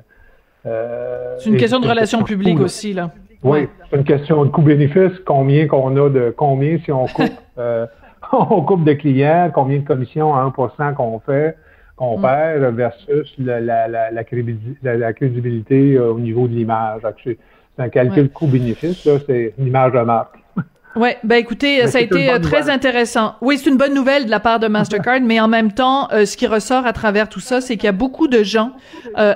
euh 0.66 1.36
c'est 1.38 1.52
une 1.52 1.58
question 1.58 1.80
de 1.80 1.88
relations 1.88 2.24
publiques 2.24 2.60
aussi 2.60 2.94
là. 2.94 3.12
Oui, 3.44 3.68
c'est 3.90 3.98
une 3.98 4.04
question 4.04 4.46
de 4.46 4.50
coût-bénéfice. 4.50 5.20
Combien 5.26 5.68
qu'on 5.68 5.96
a 5.98 6.10
de 6.10 6.34
combien 6.36 6.78
si 6.84 6.92
on 6.92 7.08
coupe 7.08 7.32
euh, 7.58 7.86
on 8.50 8.62
coupe 8.62 8.84
de 8.84 8.94
clients, 8.94 9.52
combien 9.54 9.80
de 9.80 9.86
commissions 9.86 10.34
à 10.34 10.46
1% 10.46 10.94
qu'on 10.94 11.20
fait, 11.20 11.58
qu'on 11.96 12.18
mm. 12.18 12.22
perd 12.22 12.76
versus 12.76 13.34
la, 13.38 13.60
la, 13.60 13.88
la, 13.88 14.12
la 14.12 14.24
crédibilité 14.24 15.96
euh, 15.96 16.14
au 16.14 16.20
niveau 16.20 16.48
de 16.48 16.54
l'image. 16.54 17.02
C'est 17.24 17.38
un 17.78 17.90
calcul 17.90 18.30
coût-bénéfice, 18.30 19.08
c'est 19.28 19.54
une 19.58 19.68
image 19.68 19.94
de 19.94 20.02
marque. 20.02 20.36
Ouais, 20.94 21.18
ben 21.24 21.38
écoutez, 21.38 21.88
ça 21.88 22.00
a 22.00 22.02
été 22.02 22.30
euh, 22.30 22.40
très 22.40 22.70
intéressant. 22.70 23.36
Oui, 23.40 23.58
c'est 23.58 23.70
une 23.70 23.78
bonne 23.78 23.94
nouvelle 23.94 24.26
de 24.26 24.30
la 24.30 24.42
part 24.42 24.60
de 24.60 24.68
Mastercard, 24.68 25.22
mais 25.22 25.40
en 25.40 25.48
même 25.48 25.72
temps, 25.72 26.10
euh, 26.12 26.26
ce 26.26 26.36
qui 26.36 26.48
ressort 26.48 26.86
à 26.86 26.92
travers 26.92 27.30
tout 27.30 27.40
ça, 27.40 27.62
c'est 27.62 27.78
qu'il 27.78 27.86
y 27.86 27.88
a 27.88 27.94
beaucoup 27.94 28.28
de 28.28 28.44
gens 28.44 28.74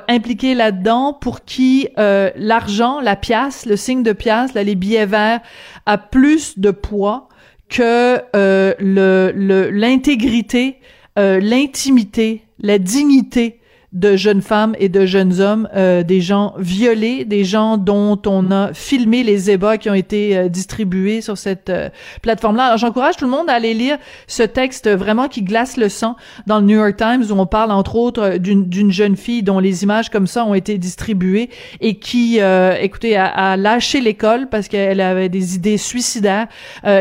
impliqués 0.09 0.53
là-dedans 0.53 1.13
pour 1.13 1.45
qui 1.45 1.87
l'argent, 1.95 2.99
la 2.99 3.15
pièce, 3.15 3.65
le 3.65 3.77
signe 3.77 4.03
de 4.03 4.11
pièce, 4.11 4.53
là, 4.53 4.63
les 4.63 4.75
billets 4.75 5.05
verts, 5.05 5.39
a 5.85 5.97
plus 5.97 6.59
de 6.59 6.71
poids 6.71 7.29
que 7.69 8.21
euh, 8.35 8.73
le 8.79 9.69
l'intégrité, 9.71 10.77
euh, 11.17 11.39
l'intimité, 11.39 12.43
la 12.59 12.77
dignité 12.77 13.59
de 13.95 14.17
jeunes 14.17 14.41
femmes 14.41 14.75
et 14.77 14.89
de 14.89 15.05
jeunes 15.05 15.39
hommes, 15.39 15.69
euh, 15.73 16.03
des 16.03 16.19
gens 16.19 16.53
violés, 16.57 17.23
des 17.23 17.45
gens 17.45 17.77
dont 17.77 18.21
on 18.27 18.51
a 18.51 18.73
filmé 18.73 19.23
les 19.23 19.49
ébats 19.49 19.77
qui 19.77 19.89
ont 19.89 19.93
été 19.93 20.37
euh, 20.37 20.49
distribués 20.49 21.21
sur 21.21 21.37
cette 21.37 21.69
euh, 21.69 21.89
plateforme-là. 22.21 22.65
Alors 22.65 22.77
j'encourage 22.77 23.15
tout 23.15 23.23
le 23.23 23.31
monde 23.31 23.49
à 23.49 23.53
aller 23.53 23.73
lire 23.73 23.97
ce 24.27 24.43
texte 24.43 24.89
vraiment 24.89 25.29
qui 25.29 25.43
glace 25.43 25.77
le 25.77 25.87
sang 25.87 26.17
dans 26.45 26.59
le 26.59 26.65
New 26.65 26.75
York 26.75 26.97
Times 26.97 27.23
où 27.29 27.39
on 27.39 27.45
parle 27.45 27.71
entre 27.71 27.95
autres 27.95 28.37
d'une 28.37 28.91
jeune 28.91 29.15
fille 29.15 29.43
dont 29.43 29.59
les 29.59 29.83
images 29.83 30.09
comme 30.09 30.27
ça 30.27 30.43
ont 30.43 30.53
été 30.53 30.77
distribuées 30.77 31.49
et 31.79 31.95
qui, 31.97 32.39
écoutez, 32.81 33.15
a, 33.15 33.27
a 33.27 33.55
lâché 33.57 34.01
l'école 34.01 34.49
parce 34.49 34.67
qu'elle 34.67 34.99
avait 34.99 35.29
des 35.29 35.55
idées 35.55 35.77
suicidaires, 35.77 36.47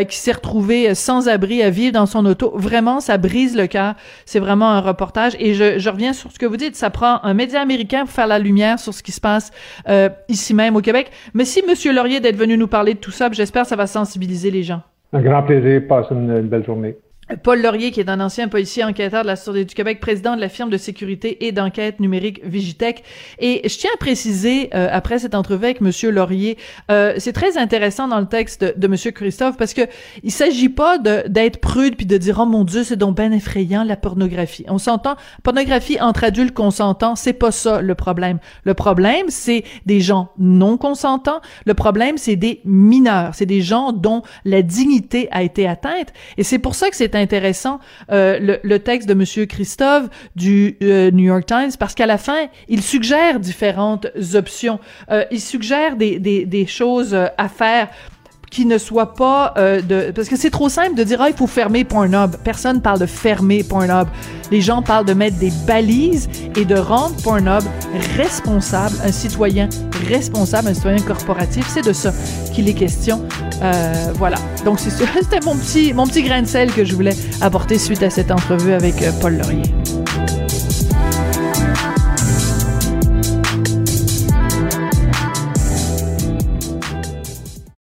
qui 0.08 0.16
s'est 0.16 0.32
retrouvée 0.32 0.94
sans 0.94 1.28
abri 1.28 1.62
à 1.62 1.70
vivre 1.70 1.92
dans 1.92 2.06
son 2.06 2.24
auto. 2.26 2.52
Vraiment, 2.54 3.00
ça 3.00 3.18
brise 3.18 3.56
le 3.56 3.66
cœur. 3.66 3.94
C'est 4.26 4.38
vraiment 4.38 4.70
un 4.70 4.80
reportage 4.80 5.32
et 5.38 5.54
je, 5.54 5.78
je 5.78 5.90
reviens 5.90 6.12
sur 6.12 6.30
ce 6.30 6.38
que 6.38 6.46
vous 6.46 6.56
dites 6.56 6.76
ça 6.84 6.90
prend 6.90 7.18
un 7.22 7.32
média 7.32 7.62
américain 7.62 8.00
pour 8.00 8.10
faire 8.10 8.26
la 8.26 8.38
lumière 8.38 8.78
sur 8.78 8.92
ce 8.92 9.02
qui 9.02 9.10
se 9.10 9.20
passe 9.20 9.50
euh, 9.88 10.10
ici 10.28 10.52
même 10.52 10.76
au 10.76 10.82
Québec. 10.82 11.10
Si 11.44 11.62
Monsieur 11.66 11.94
Laurier 11.94 12.20
d'être 12.20 12.36
venu 12.36 12.58
nous 12.58 12.68
parler 12.68 12.92
de 12.92 12.98
tout 12.98 13.10
ça, 13.10 13.30
j'espère 13.32 13.62
que 13.62 13.68
ça 13.68 13.76
va 13.76 13.86
sensibiliser 13.86 14.50
les 14.50 14.62
gens. 14.62 14.82
Un 15.14 15.22
grand 15.22 15.42
plaisir. 15.42 15.80
Passe 15.88 16.08
une 16.10 16.42
belle 16.42 16.66
journée. 16.66 16.94
Paul 17.42 17.62
Laurier, 17.62 17.90
qui 17.90 18.00
est 18.00 18.10
un 18.10 18.20
ancien 18.20 18.48
policier 18.48 18.84
enquêteur 18.84 19.22
de 19.22 19.26
la 19.26 19.36
Sûreté 19.36 19.64
du 19.64 19.74
Québec, 19.74 19.98
président 19.98 20.36
de 20.36 20.40
la 20.40 20.50
firme 20.50 20.68
de 20.68 20.76
sécurité 20.76 21.46
et 21.46 21.52
d'enquête 21.52 21.98
numérique 21.98 22.44
Vigitech. 22.44 23.02
Et 23.38 23.66
je 23.66 23.78
tiens 23.78 23.90
à 23.94 23.96
préciser, 23.96 24.68
euh, 24.74 24.88
après 24.92 25.18
cette 25.18 25.34
entrevue 25.34 25.64
avec 25.64 25.80
Monsieur 25.80 26.10
Laurier, 26.10 26.58
euh, 26.90 27.14
c'est 27.16 27.32
très 27.32 27.56
intéressant 27.56 28.08
dans 28.08 28.20
le 28.20 28.26
texte 28.26 28.62
de, 28.62 28.88
Monsieur 28.94 29.10
Christophe 29.10 29.56
parce 29.56 29.72
que 29.72 29.82
il 30.22 30.30
s'agit 30.30 30.68
pas 30.68 30.98
d'être 30.98 31.58
prude 31.58 31.96
puis 31.96 32.06
de 32.06 32.16
dire 32.18 32.38
oh 32.38 32.46
mon 32.46 32.64
Dieu 32.64 32.84
c'est 32.84 32.96
donc 32.96 33.16
ben 33.16 33.32
effrayant 33.32 33.82
la 33.82 33.96
pornographie. 33.96 34.64
On 34.68 34.78
s'entend 34.78 35.16
pornographie 35.42 36.00
entre 36.00 36.22
adultes 36.22 36.54
consentants, 36.54 37.16
c'est 37.16 37.32
pas 37.32 37.50
ça 37.50 37.80
le 37.80 37.94
problème. 37.94 38.38
Le 38.64 38.74
problème 38.74 39.26
c'est 39.30 39.64
des 39.86 40.00
gens 40.00 40.30
non 40.38 40.76
consentants. 40.76 41.40
Le 41.64 41.74
problème 41.74 42.18
c'est 42.18 42.36
des 42.36 42.60
mineurs, 42.64 43.34
c'est 43.34 43.46
des 43.46 43.62
gens 43.62 43.92
dont 43.92 44.22
la 44.44 44.60
dignité 44.62 45.28
a 45.32 45.42
été 45.42 45.66
atteinte. 45.66 46.12
Et 46.36 46.44
c'est 46.44 46.58
pour 46.58 46.74
ça 46.74 46.90
que 46.90 46.96
c'est 46.96 47.13
intéressant 47.18 47.80
euh, 48.10 48.58
le, 48.62 48.78
texte 48.78 49.08
de 49.08 49.14
Monsieur 49.14 49.46
Christophe 49.46 50.08
du 50.36 50.76
euh, 50.82 51.10
New 51.10 51.24
York 51.24 51.46
Times 51.46 51.70
parce 51.78 51.94
qu'à 51.94 52.06
la 52.06 52.18
fin, 52.18 52.48
il 52.68 52.82
suggère 52.82 53.40
différentes 53.40 54.06
options. 54.34 54.78
Euh, 55.10 55.24
il 55.30 55.40
suggère 55.40 55.96
des, 55.96 56.18
des, 56.18 56.66
choses 56.66 57.14
à 57.14 57.48
faire 57.48 57.88
qui 58.50 58.64
ne 58.66 58.78
soit 58.78 59.14
pas 59.14 59.52
de 59.56 60.12
parce 60.12 60.28
que 60.28 60.36
c'est 60.36 60.50
trop 60.50 60.68
simple 60.68 60.94
de 60.94 61.02
dire 61.02 61.20
ah 61.20 61.28
il 61.28 61.36
faut 61.36 61.46
fermer 61.46 61.84
Pornhub. 61.84 62.36
Personne 62.42 62.80
parle 62.80 63.00
de 63.00 63.06
fermer 63.06 63.64
Pornhub. 63.64 64.08
Les 64.50 64.60
gens 64.60 64.80
parlent 64.82 65.04
de 65.04 65.14
mettre 65.14 65.38
des 65.38 65.52
balises 65.66 66.28
et 66.56 66.64
de 66.64 66.76
rendre 66.76 67.16
Pornhub 67.22 67.62
responsable, 68.16 68.94
un 69.04 69.12
citoyen 69.12 69.68
responsable, 70.08 70.68
un 70.68 70.74
citoyen 70.74 71.00
corporatif. 71.00 71.66
C'est 71.68 71.84
de 71.84 71.92
ça 71.92 72.12
qu'il 72.54 72.68
est 72.68 72.74
question. 72.74 73.26
Euh, 73.64 74.12
voilà. 74.16 74.36
Donc 74.64 74.78
c'était 74.80 75.40
mon 75.44 75.56
petit 75.56 75.92
mon 75.92 76.06
petit 76.06 76.22
grain 76.22 76.42
de 76.42 76.46
sel 76.46 76.70
que 76.72 76.84
je 76.84 76.94
voulais 76.94 77.16
apporter 77.40 77.78
suite 77.78 78.02
à 78.02 78.10
cette 78.10 78.30
entrevue 78.30 78.72
avec 78.72 79.02
euh, 79.02 79.10
Paul 79.20 79.38
Laurier. 79.38 80.03